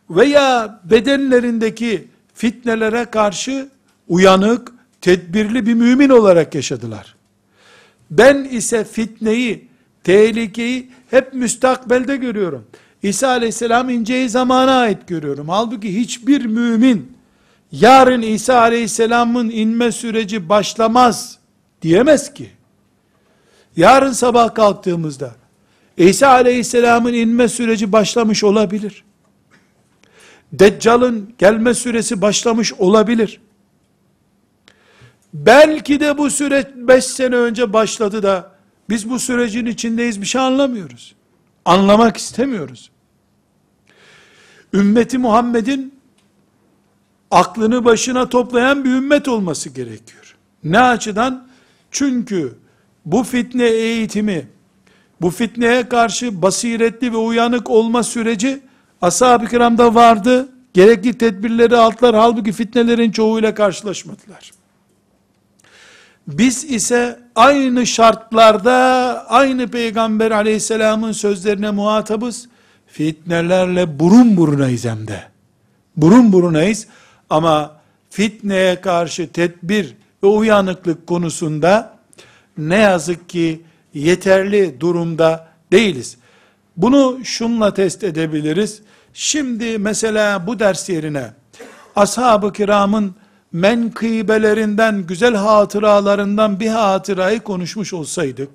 veya 0.10 0.80
bedenlerindeki 0.84 2.08
fitnelere 2.34 3.06
karşı 3.06 3.70
uyanık, 4.08 4.72
tedbirli 5.02 5.66
bir 5.66 5.74
mümin 5.74 6.10
olarak 6.10 6.56
yaşadılar. 6.56 7.16
Ben 8.12 8.44
ise 8.44 8.84
fitneyi, 8.84 9.68
tehlikeyi 10.04 10.90
hep 11.10 11.34
müstakbelde 11.34 12.16
görüyorum. 12.16 12.66
İsa 13.04 13.28
aleyhisselam 13.28 13.90
inceyi 13.90 14.30
zamana 14.30 14.76
ait 14.76 15.08
görüyorum. 15.08 15.50
Halbuki 15.50 16.00
hiçbir 16.00 16.46
mümin 16.46 17.18
yarın 17.72 18.22
İsa 18.22 18.60
aleyhisselamın 18.60 19.50
inme 19.50 19.92
süreci 19.92 20.50
başlamaz 20.50 21.38
diyemez 21.82 22.34
ki. 22.34 22.50
Yarın 23.78 24.12
sabah 24.12 24.56
kalktığımızda 24.56 25.36
İsa 25.98 26.28
aleyhisselamın 26.30 27.14
inme 27.14 27.48
süreci 27.48 27.92
başlamış 27.92 28.44
olabilir. 28.44 29.04
Deccal'ın 30.54 31.34
gelme 31.38 31.74
süresi 31.74 32.22
başlamış 32.22 32.74
olabilir. 32.74 33.42
Belki 35.34 36.00
de 36.00 36.18
bu 36.18 36.30
süreç 36.30 36.68
5 36.76 37.06
sene 37.06 37.36
önce 37.36 37.74
başladı 37.74 38.24
da 38.24 38.52
biz 38.90 39.10
bu 39.10 39.20
sürecin 39.20 39.66
içindeyiz 39.66 40.22
bir 40.22 40.26
şey 40.26 40.42
anlamıyoruz. 40.42 41.16
Anlamak 41.66 42.18
istemiyoruz. 42.18 42.92
Ümmeti 44.74 45.18
Muhammed'in 45.18 46.00
aklını 47.32 47.86
başına 47.86 48.30
toplayan 48.30 48.86
bir 48.86 48.90
ümmet 48.90 49.28
olması 49.28 49.70
gerekiyor. 49.70 50.36
Ne 50.64 50.80
açıdan? 50.80 51.48
Çünkü 51.92 52.56
bu 53.06 53.24
fitne 53.24 53.66
eğitimi, 53.66 54.48
bu 55.22 55.30
fitneye 55.30 55.90
karşı 55.90 56.42
basiretli 56.42 57.12
ve 57.12 57.18
uyanık 57.18 57.70
olma 57.70 58.04
süreci 58.04 58.60
ashab-ı 59.02 59.48
kiramda 59.48 59.96
vardı. 59.96 60.50
Gerekli 60.74 61.18
tedbirleri 61.18 61.78
aldılar. 61.78 62.16
Halbuki 62.16 62.52
fitnelerin 62.52 63.12
çoğuyla 63.12 63.54
karşılaşmadılar. 63.54 64.52
Biz 66.28 66.64
ise 66.64 67.20
aynı 67.36 67.86
şartlarda 67.86 68.74
aynı 69.30 69.68
peygamber 69.68 70.32
aleyhisselamın 70.32 71.12
sözlerine 71.12 71.72
muhatabız. 71.72 72.48
Fitnelerle 72.88 74.00
burun 74.00 74.38
burunayız 74.38 74.86
hem 74.86 75.08
de. 75.08 75.24
Burun 75.98 76.34
burunayız 76.34 76.88
ama 77.30 77.78
fitneye 78.10 78.82
karşı 78.82 79.32
tedbir 79.32 79.96
ve 80.24 80.28
uyanıklık 80.28 81.08
konusunda 81.08 81.93
ne 82.58 82.78
yazık 82.78 83.30
ki 83.30 83.62
yeterli 83.94 84.80
durumda 84.80 85.48
değiliz. 85.72 86.18
Bunu 86.78 87.20
şunla 87.24 87.74
test 87.74 88.04
edebiliriz. 88.04 88.82
Şimdi 89.14 89.78
mesela 89.78 90.48
bu 90.48 90.60
ders 90.60 90.90
yerine 90.90 91.34
ashab-ı 91.96 92.54
kiramın 92.54 93.16
menkıbelerinden, 93.52 95.08
güzel 95.08 95.36
hatıralarından 95.36 96.60
bir 96.60 96.68
hatırayı 96.68 97.40
konuşmuş 97.40 97.94
olsaydık, 97.94 98.50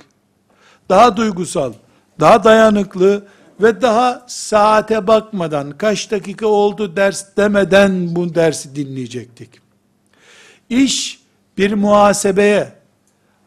daha 0.88 1.16
duygusal, 1.16 1.72
daha 2.20 2.44
dayanıklı 2.44 3.26
ve 3.61 3.82
daha 3.82 4.24
saate 4.26 5.07
bakmadan, 5.07 5.70
kaç 5.70 6.11
dakika 6.11 6.46
oldu 6.46 6.96
ders 6.96 7.36
demeden 7.36 8.16
bu 8.16 8.34
dersi 8.34 8.76
dinleyecektik. 8.76 9.51
İş 10.70 11.20
bir 11.59 11.72
muhasebeye, 11.72 12.72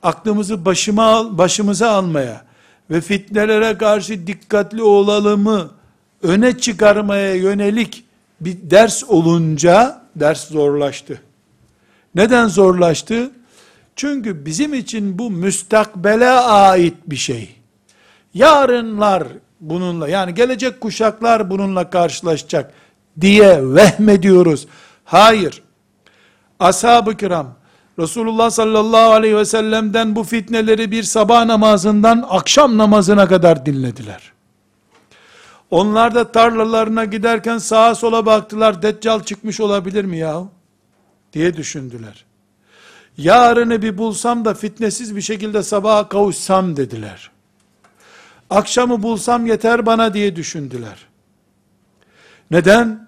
aklımızı 0.03 0.65
başıma, 0.65 1.37
başımıza 1.37 1.91
almaya 1.91 2.45
ve 2.89 3.01
fitnelere 3.01 3.77
karşı 3.77 4.27
dikkatli 4.27 4.83
olalımı 4.83 5.69
öne 6.23 6.57
çıkarmaya 6.57 7.35
yönelik 7.35 8.05
bir 8.41 8.57
ders 8.61 9.03
olunca 9.03 10.01
ders 10.15 10.47
zorlaştı. 10.47 11.21
Neden 12.15 12.47
zorlaştı? 12.47 13.31
Çünkü 13.95 14.45
bizim 14.45 14.73
için 14.73 15.17
bu 15.17 15.31
müstakbele 15.31 16.29
ait 16.29 16.95
bir 17.07 17.15
şey. 17.15 17.55
Yarınlar 18.33 19.27
bununla 19.59 20.07
yani 20.07 20.33
gelecek 20.33 20.81
kuşaklar 20.81 21.49
bununla 21.49 21.89
karşılaşacak 21.89 22.73
diye 23.21 23.73
vehmediyoruz. 23.75 24.67
Hayır. 25.05 25.63
Ashab-ı 26.59 27.17
kiram 27.17 27.55
Resulullah 28.01 28.49
sallallahu 28.49 29.11
aleyhi 29.11 29.37
ve 29.37 29.45
sellem'den 29.45 30.15
bu 30.15 30.23
fitneleri 30.23 30.91
bir 30.91 31.03
sabah 31.03 31.45
namazından 31.45 32.25
akşam 32.29 32.77
namazına 32.77 33.27
kadar 33.27 33.65
dinlediler. 33.65 34.31
Onlar 35.71 36.15
da 36.15 36.31
tarlalarına 36.31 37.05
giderken 37.05 37.57
sağa 37.57 37.95
sola 37.95 38.25
baktılar, 38.25 38.81
deccal 38.81 39.23
çıkmış 39.23 39.59
olabilir 39.59 40.05
mi 40.05 40.17
ya? 40.17 40.43
diye 41.33 41.57
düşündüler. 41.57 42.25
Yarını 43.17 43.81
bir 43.81 43.97
bulsam 43.97 44.45
da 44.45 44.53
fitnesiz 44.53 45.15
bir 45.15 45.21
şekilde 45.21 45.63
sabaha 45.63 46.09
kavuşsam 46.09 46.77
dediler. 46.77 47.31
Akşamı 48.49 49.03
bulsam 49.03 49.45
yeter 49.45 49.85
bana 49.85 50.13
diye 50.13 50.35
düşündüler. 50.35 51.05
Neden? 52.51 53.07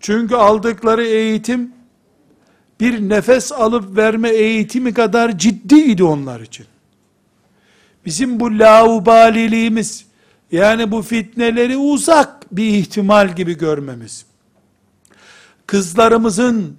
Çünkü 0.00 0.34
aldıkları 0.34 1.04
eğitim 1.04 1.72
bir 2.82 3.08
nefes 3.08 3.52
alıp 3.52 3.96
verme 3.96 4.30
eğitimi 4.30 4.94
kadar 4.94 5.38
ciddiydi 5.38 6.04
onlar 6.04 6.40
için. 6.40 6.66
Bizim 8.06 8.40
bu 8.40 8.58
laubaliliğimiz, 8.58 10.04
yani 10.52 10.90
bu 10.90 11.02
fitneleri 11.02 11.76
uzak 11.76 12.56
bir 12.56 12.66
ihtimal 12.66 13.36
gibi 13.36 13.58
görmemiz, 13.58 14.26
kızlarımızın, 15.66 16.76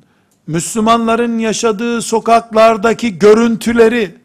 Müslümanların 0.48 1.40
yaşadığı 1.40 2.02
sokaklardaki 2.02 3.20
görüntüleri, 3.20 4.16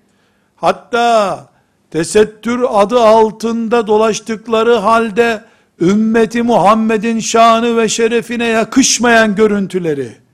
hatta 0.56 1.48
tesettür 1.90 2.64
adı 2.70 3.00
altında 3.00 3.86
dolaştıkları 3.86 4.74
halde, 4.74 5.44
ümmeti 5.80 6.42
Muhammed'in 6.42 7.20
şanı 7.20 7.76
ve 7.76 7.88
şerefine 7.88 8.46
yakışmayan 8.46 9.34
görüntüleri, 9.34 10.27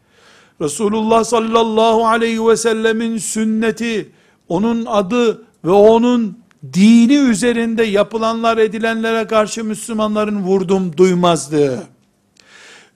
Resulullah 0.60 1.24
sallallahu 1.24 2.06
aleyhi 2.06 2.46
ve 2.48 2.56
sellemin 2.56 3.18
sünneti, 3.18 4.08
onun 4.48 4.86
adı 4.86 5.44
ve 5.64 5.70
onun 5.70 6.38
dini 6.72 7.14
üzerinde 7.14 7.84
yapılanlar 7.84 8.58
edilenlere 8.58 9.26
karşı 9.26 9.64
Müslümanların 9.64 10.42
vurdum 10.42 10.96
duymazdı. 10.96 11.82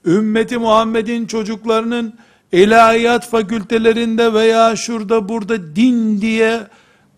Ümmeti 0.07 0.59
Muhammed'in 0.59 1.27
çocuklarının 1.27 2.15
ilahiyat 2.53 3.31
fakültelerinde 3.31 4.33
veya 4.33 4.77
şurada 4.77 5.29
burada 5.29 5.77
din 5.77 6.21
diye 6.21 6.61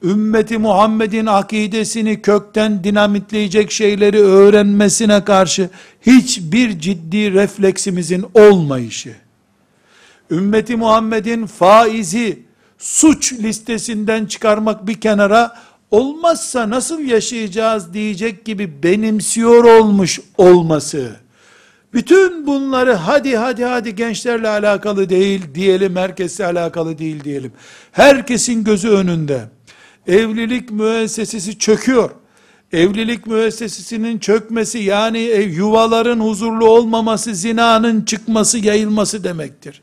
ümmeti 0.03 0.59
Muhammed'in 0.59 1.27
akidesini 1.27 2.23
kökten 2.23 2.85
dinamitleyecek 2.85 3.71
şeyleri 3.71 4.21
öğrenmesine 4.21 5.25
karşı 5.25 5.71
hiçbir 6.03 6.79
ciddi 6.79 7.33
refleksimizin 7.33 8.25
olmayışı, 8.35 9.15
ümmeti 10.31 10.77
Muhammed'in 10.77 11.47
faizi 11.47 12.43
suç 12.79 13.33
listesinden 13.33 14.27
çıkarmak 14.27 14.87
bir 14.87 15.01
kenara 15.01 15.57
olmazsa 15.91 16.71
nasıl 16.71 17.01
yaşayacağız 17.01 17.95
diyecek 17.95 18.45
gibi 18.45 18.83
benimsiyor 18.83 19.65
olmuş 19.65 20.21
olması, 20.39 21.17
bütün 21.93 22.47
bunları 22.47 22.93
hadi 22.93 23.37
hadi 23.37 23.65
hadi 23.65 23.95
gençlerle 23.95 24.49
alakalı 24.49 25.09
değil 25.09 25.43
diyelim, 25.55 25.97
herkesle 25.97 26.47
alakalı 26.47 26.99
değil 26.99 27.25
diyelim. 27.25 27.53
Herkesin 27.93 28.65
gözü 28.65 28.89
önünde. 28.89 29.41
Evlilik 30.07 30.71
müessesesi 30.71 31.59
çöküyor. 31.59 32.11
Evlilik 32.73 33.27
müessesesinin 33.27 34.19
çökmesi 34.19 34.79
yani 34.79 35.19
yuvaların 35.57 36.21
huzurlu 36.21 36.69
olmaması, 36.69 37.35
zinanın 37.35 38.05
çıkması, 38.05 38.59
yayılması 38.59 39.25
demektir. 39.25 39.83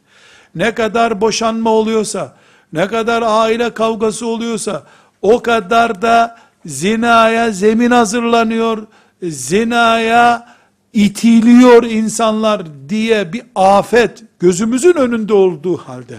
Ne 0.57 0.75
kadar 0.75 1.21
boşanma 1.21 1.69
oluyorsa, 1.69 2.35
ne 2.73 2.87
kadar 2.87 3.23
aile 3.25 3.73
kavgası 3.73 4.27
oluyorsa, 4.27 4.83
o 5.21 5.41
kadar 5.41 6.01
da 6.01 6.37
zinaya 6.65 7.51
zemin 7.51 7.91
hazırlanıyor, 7.91 8.87
zinaya 9.23 10.55
itiliyor 10.93 11.83
insanlar 11.83 12.61
diye 12.89 13.33
bir 13.33 13.41
afet 13.55 14.23
gözümüzün 14.39 14.93
önünde 14.93 15.33
olduğu 15.33 15.77
halde, 15.77 16.17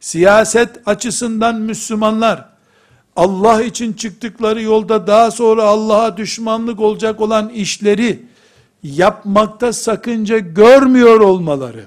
siyaset 0.00 0.88
açısından 0.88 1.60
Müslümanlar, 1.60 2.44
Allah 3.16 3.62
için 3.62 3.92
çıktıkları 3.92 4.62
yolda 4.62 5.06
daha 5.06 5.30
sonra 5.30 5.64
Allah'a 5.64 6.16
düşmanlık 6.16 6.80
olacak 6.80 7.20
olan 7.20 7.48
işleri 7.48 8.22
yapmakta 8.82 9.72
sakınca 9.72 10.38
görmüyor 10.38 11.20
olmaları, 11.20 11.84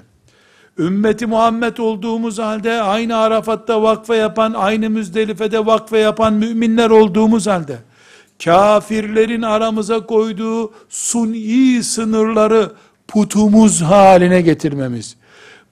ümmeti 0.78 1.26
Muhammed 1.26 1.76
olduğumuz 1.76 2.38
halde 2.38 2.82
aynı 2.82 3.16
Arafat'ta 3.16 3.82
vakfe 3.82 4.16
yapan, 4.16 4.52
aynı 4.52 4.90
Müzdelife'de 4.90 5.66
vakfe 5.66 5.98
yapan 5.98 6.34
müminler 6.34 6.90
olduğumuz 6.90 7.46
halde, 7.46 7.78
kafirlerin 8.44 9.42
aramıza 9.42 10.06
koyduğu 10.06 10.72
suni 10.88 11.82
sınırları 11.82 12.72
putumuz 13.08 13.82
haline 13.82 14.40
getirmemiz, 14.40 15.16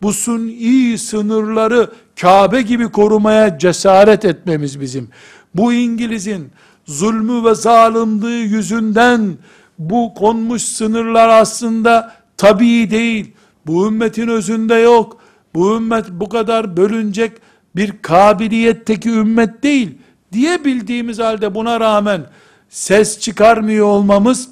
bu 0.03 0.13
suni 0.13 0.99
sınırları 0.99 1.91
Kabe 2.21 2.63
gibi 2.63 2.89
korumaya 2.89 3.59
cesaret 3.59 4.25
etmemiz 4.25 4.81
bizim, 4.81 5.09
bu 5.55 5.73
İngiliz'in 5.73 6.51
zulmü 6.87 7.45
ve 7.45 7.55
zalimliği 7.55 8.49
yüzünden 8.49 9.37
bu 9.79 10.15
konmuş 10.15 10.63
sınırlar 10.63 11.29
aslında 11.29 12.15
tabii 12.37 12.91
değil, 12.91 13.33
bu 13.67 13.87
ümmetin 13.87 14.29
özünde 14.29 14.75
yok. 14.75 15.19
Bu 15.55 15.77
ümmet 15.77 16.07
bu 16.11 16.29
kadar 16.29 16.77
bölünecek 16.77 17.33
bir 17.77 18.03
kabiliyetteki 18.03 19.11
ümmet 19.11 19.63
değil 19.63 19.99
diye 20.33 20.65
bildiğimiz 20.65 21.19
halde 21.19 21.55
buna 21.55 21.81
rağmen 21.81 22.27
ses 22.69 23.21
çıkarmıyor 23.21 23.87
olmamız 23.87 24.49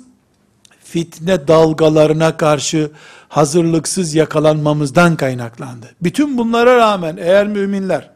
fitne 0.85 1.49
dalgalarına 1.49 2.37
karşı 2.37 2.91
hazırlıksız 3.29 4.15
yakalanmamızdan 4.15 5.17
kaynaklandı. 5.17 5.87
Bütün 6.03 6.39
bunlara 6.39 6.77
rağmen 6.77 7.17
eğer 7.17 7.49
müminler 7.49 8.11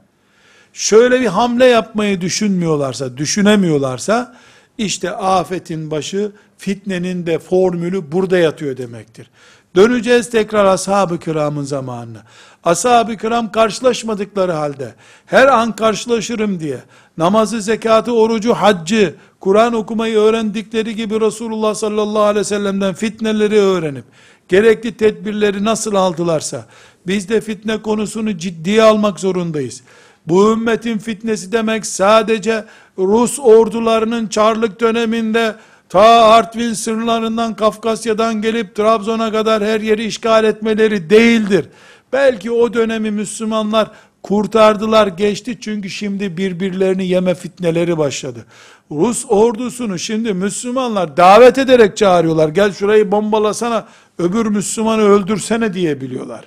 şöyle 0.73 1.21
bir 1.21 1.27
hamle 1.27 1.65
yapmayı 1.65 2.21
düşünmüyorlarsa, 2.21 3.17
düşünemiyorlarsa 3.17 4.37
işte 4.79 5.11
afetin 5.11 5.91
başı, 5.91 6.33
fitnenin 6.59 7.27
de 7.27 7.39
formülü 7.39 8.13
burada 8.13 8.39
yatıyor 8.39 8.77
demektir. 8.77 9.31
Döneceğiz 9.77 10.31
tekrar 10.31 10.65
ashab-ı 10.65 11.19
kiramın 11.19 11.63
zamanına. 11.63 12.23
Ashab-ı 12.65 13.17
kiram 13.17 13.53
karşılaşmadıkları 13.53 14.53
halde, 14.53 14.95
her 15.27 15.49
an 15.49 15.77
karşılaşırım 15.77 16.61
diye, 16.61 16.79
namazı, 17.19 17.61
zekatı, 17.61 18.13
orucu, 18.13 18.55
haccı, 18.55 19.15
Kur'an 19.41 19.73
okumayı 19.73 20.19
öğrendikleri 20.19 20.97
gibi 20.97 21.21
Resulullah 21.21 21.75
sallallahu 21.75 22.23
aleyhi 22.23 22.41
ve 22.41 22.45
sellem'den 22.45 22.95
fitneleri 22.95 23.59
öğrenip, 23.59 24.05
gerekli 24.49 24.97
tedbirleri 24.97 25.65
nasıl 25.65 25.95
aldılarsa, 25.95 26.67
biz 27.07 27.29
de 27.29 27.41
fitne 27.41 27.83
konusunu 27.83 28.39
ciddiye 28.39 28.83
almak 28.83 29.21
zorundayız. 29.21 29.83
Bu 30.27 30.53
ümmetin 30.53 30.99
fitnesi 30.99 31.53
demek 31.53 31.87
sadece 31.87 32.65
Rus 32.99 33.39
ordularının 33.41 34.27
Çarlık 34.27 34.81
döneminde 34.81 35.55
ta 35.95 36.25
Artvin 36.25 36.73
sınırlarından 36.73 37.55
Kafkasya'dan 37.57 38.43
gelip 38.43 38.75
Trabzon'a 38.75 39.33
kadar 39.33 39.65
her 39.65 39.81
yeri 39.81 40.05
işgal 40.05 40.45
etmeleri 40.45 41.11
değildir. 41.11 41.69
Belki 42.13 42.51
o 42.51 42.75
dönemi 42.75 43.11
Müslümanlar 43.11 43.91
kurtardılar 44.23 45.07
geçti 45.07 45.59
çünkü 45.61 45.91
şimdi 45.91 46.37
birbirlerini 46.37 47.07
yeme 47.07 47.35
fitneleri 47.35 47.99
başladı. 47.99 48.45
Rus 48.91 49.25
ordusunu 49.29 49.99
şimdi 49.99 50.35
Müslümanlar 50.35 51.17
davet 51.17 51.59
ederek 51.59 51.97
çağırıyorlar. 51.97 52.49
Gel 52.49 52.73
şurayı 52.73 53.13
bombalasana, 53.13 53.87
öbür 54.19 54.47
Müslümanı 54.47 55.03
öldürsene 55.03 55.75
diye 55.75 56.01
biliyorlar. 56.01 56.45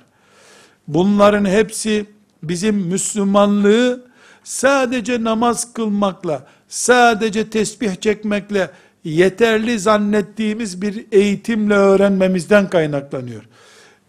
Bunların 0.88 1.44
hepsi 1.44 2.06
bizim 2.42 2.76
Müslümanlığı 2.76 4.04
sadece 4.44 5.24
namaz 5.24 5.72
kılmakla, 5.72 6.46
sadece 6.68 7.50
tesbih 7.50 8.00
çekmekle 8.00 8.70
yeterli 9.04 9.78
zannettiğimiz 9.78 10.82
bir 10.82 11.06
eğitimle 11.12 11.74
öğrenmemizden 11.74 12.70
kaynaklanıyor. 12.70 13.42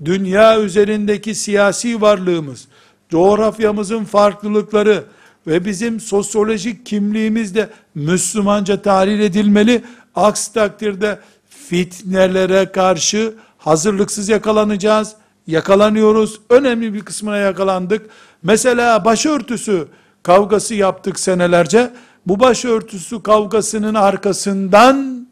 Dünya 0.05 0.59
üzerindeki 0.59 1.35
siyasi 1.35 2.01
varlığımız, 2.01 2.67
coğrafyamızın 3.09 4.03
farklılıkları 4.03 5.03
ve 5.47 5.65
bizim 5.65 5.99
sosyolojik 5.99 6.85
kimliğimiz 6.85 7.55
de 7.55 7.69
Müslümanca 7.95 8.81
tahlil 8.81 9.19
edilmeli. 9.19 9.83
Aksi 10.15 10.53
takdirde 10.53 11.19
fitnelere 11.49 12.71
karşı 12.71 13.33
hazırlıksız 13.57 14.29
yakalanacağız. 14.29 15.15
Yakalanıyoruz. 15.47 16.41
Önemli 16.49 16.93
bir 16.93 17.01
kısmına 17.01 17.37
yakalandık. 17.37 18.09
Mesela 18.43 19.05
başörtüsü 19.05 19.87
kavgası 20.23 20.75
yaptık 20.75 21.19
senelerce. 21.19 21.91
Bu 22.29 22.39
başörtüsü 22.39 23.23
kavgasının 23.23 23.93
arkasından 23.93 25.27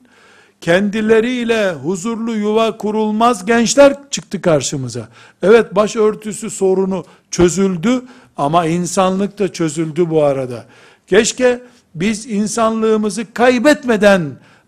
kendileriyle 0.62 1.72
huzurlu 1.72 2.36
yuva 2.36 2.78
kurulmaz 2.78 3.46
gençler 3.46 3.96
çıktı 4.12 4.42
karşımıza. 4.42 5.08
Evet 5.42 5.76
başörtüsü 5.76 6.50
sorunu 6.50 7.06
çözüldü 7.32 8.02
ama 8.38 8.66
insanlık 8.66 9.40
da 9.40 9.54
çözüldü 9.54 10.10
bu 10.10 10.24
arada. 10.24 10.66
Keşke 11.08 11.62
biz 11.96 12.26
insanlığımızı 12.26 13.34
kaybetmeden 13.34 14.22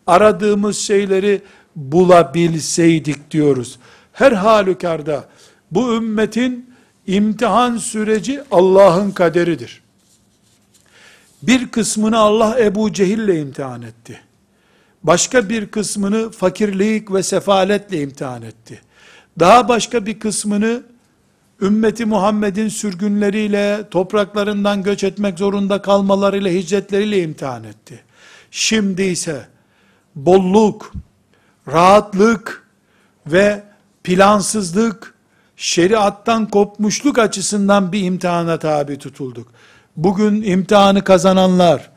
aradığımız 0.07 0.77
şeyleri 0.77 1.41
bulabilseydik 1.75 3.31
diyoruz. 3.31 3.79
Her 4.13 4.31
halükarda 4.31 5.25
bu 5.71 5.95
ümmetin 5.95 6.69
imtihan 7.07 7.77
süreci 7.77 8.41
Allah'ın 8.51 9.11
kaderidir. 9.11 9.81
Bir 11.43 11.67
kısmını 11.67 12.17
Allah 12.17 12.59
Ebu 12.59 12.93
Cehil'le 12.93 13.41
imtihan 13.41 13.81
etti. 13.81 14.21
Başka 15.03 15.49
bir 15.49 15.65
kısmını 15.65 16.31
fakirlik 16.31 17.13
ve 17.13 17.23
sefaletle 17.23 18.01
imtihan 18.01 18.41
etti. 18.41 18.81
Daha 19.39 19.67
başka 19.67 20.05
bir 20.05 20.19
kısmını 20.19 20.83
ümmeti 21.61 22.05
Muhammed'in 22.05 22.67
sürgünleriyle, 22.67 23.89
topraklarından 23.91 24.83
göç 24.83 25.03
etmek 25.03 25.39
zorunda 25.39 25.81
kalmalarıyla, 25.81 26.51
hicretleriyle 26.51 27.23
imtihan 27.23 27.63
etti. 27.63 28.03
Şimdi 28.51 29.03
ise 29.03 29.47
bolluk, 30.15 30.93
rahatlık 31.67 32.67
ve 33.27 33.63
plansızlık, 34.03 35.13
şeriattan 35.55 36.49
kopmuşluk 36.49 37.17
açısından 37.17 37.91
bir 37.91 38.03
imtihana 38.03 38.59
tabi 38.59 38.97
tutulduk. 38.97 39.47
Bugün 40.03 40.41
imtihanı 40.41 41.03
kazananlar, 41.03 41.89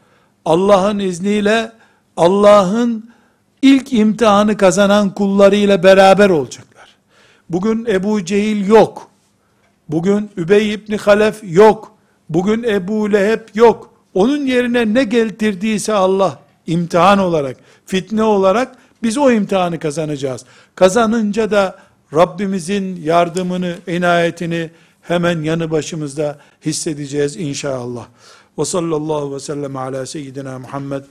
Allah'ın 0.45 0.99
izniyle, 0.99 1.73
Allah'ın 2.17 3.11
ilk 3.63 3.93
imtihanı 3.93 4.57
kazanan 4.57 5.15
kullarıyla 5.15 5.83
beraber 5.83 6.31
olacaklar. 6.31 6.97
Bugün 7.51 7.87
Ebu 7.87 8.25
Cehil 8.25 8.69
yok. 8.69 9.09
Bugün 9.89 10.31
Übey 10.37 10.75
İbni 10.75 10.97
Halef 10.97 11.41
yok. 11.43 11.93
Bugün 12.29 12.63
Ebu 12.63 13.13
Leheb 13.13 13.41
yok. 13.55 13.95
Onun 14.15 14.47
yerine 14.47 14.95
ne 14.95 15.05
getirdiyse 15.05 15.93
Allah 15.93 16.39
imtihan 16.67 17.19
olarak, 17.19 17.57
fitne 17.87 18.23
olarak 18.23 18.77
biz 19.03 19.19
o 19.19 19.31
imtihanı 19.31 19.79
kazanacağız. 19.79 20.45
Kazanınca 20.75 21.51
da 21.51 21.79
Rabbimizin 22.15 22.97
yardımını, 23.03 23.77
inayetini 23.87 24.71
hemen 25.03 25.43
yanı 25.43 25.71
başımızda 25.71 26.39
hissedeceğiz 26.67 27.37
inşallah. 27.37 28.07
Ve 28.59 28.65
sallallahu 28.65 29.35
ve 29.35 29.41
sellem 29.41 29.77
ala 29.77 30.07
seyyidina 30.07 30.59
Muhammed 30.59 31.05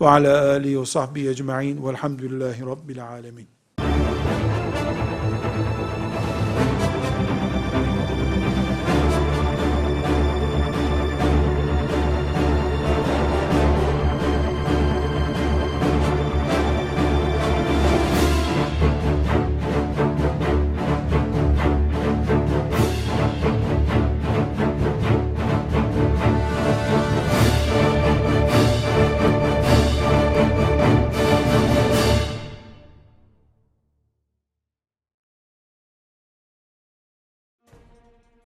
ve 0.00 0.08
ala 0.08 0.50
alihi 0.50 0.80
ve 0.80 0.86
sahbihi 0.86 1.28
ecma'in 1.28 1.86
velhamdülillahi 1.86 2.66
rabbil 2.66 3.08
alemin. 3.08 3.55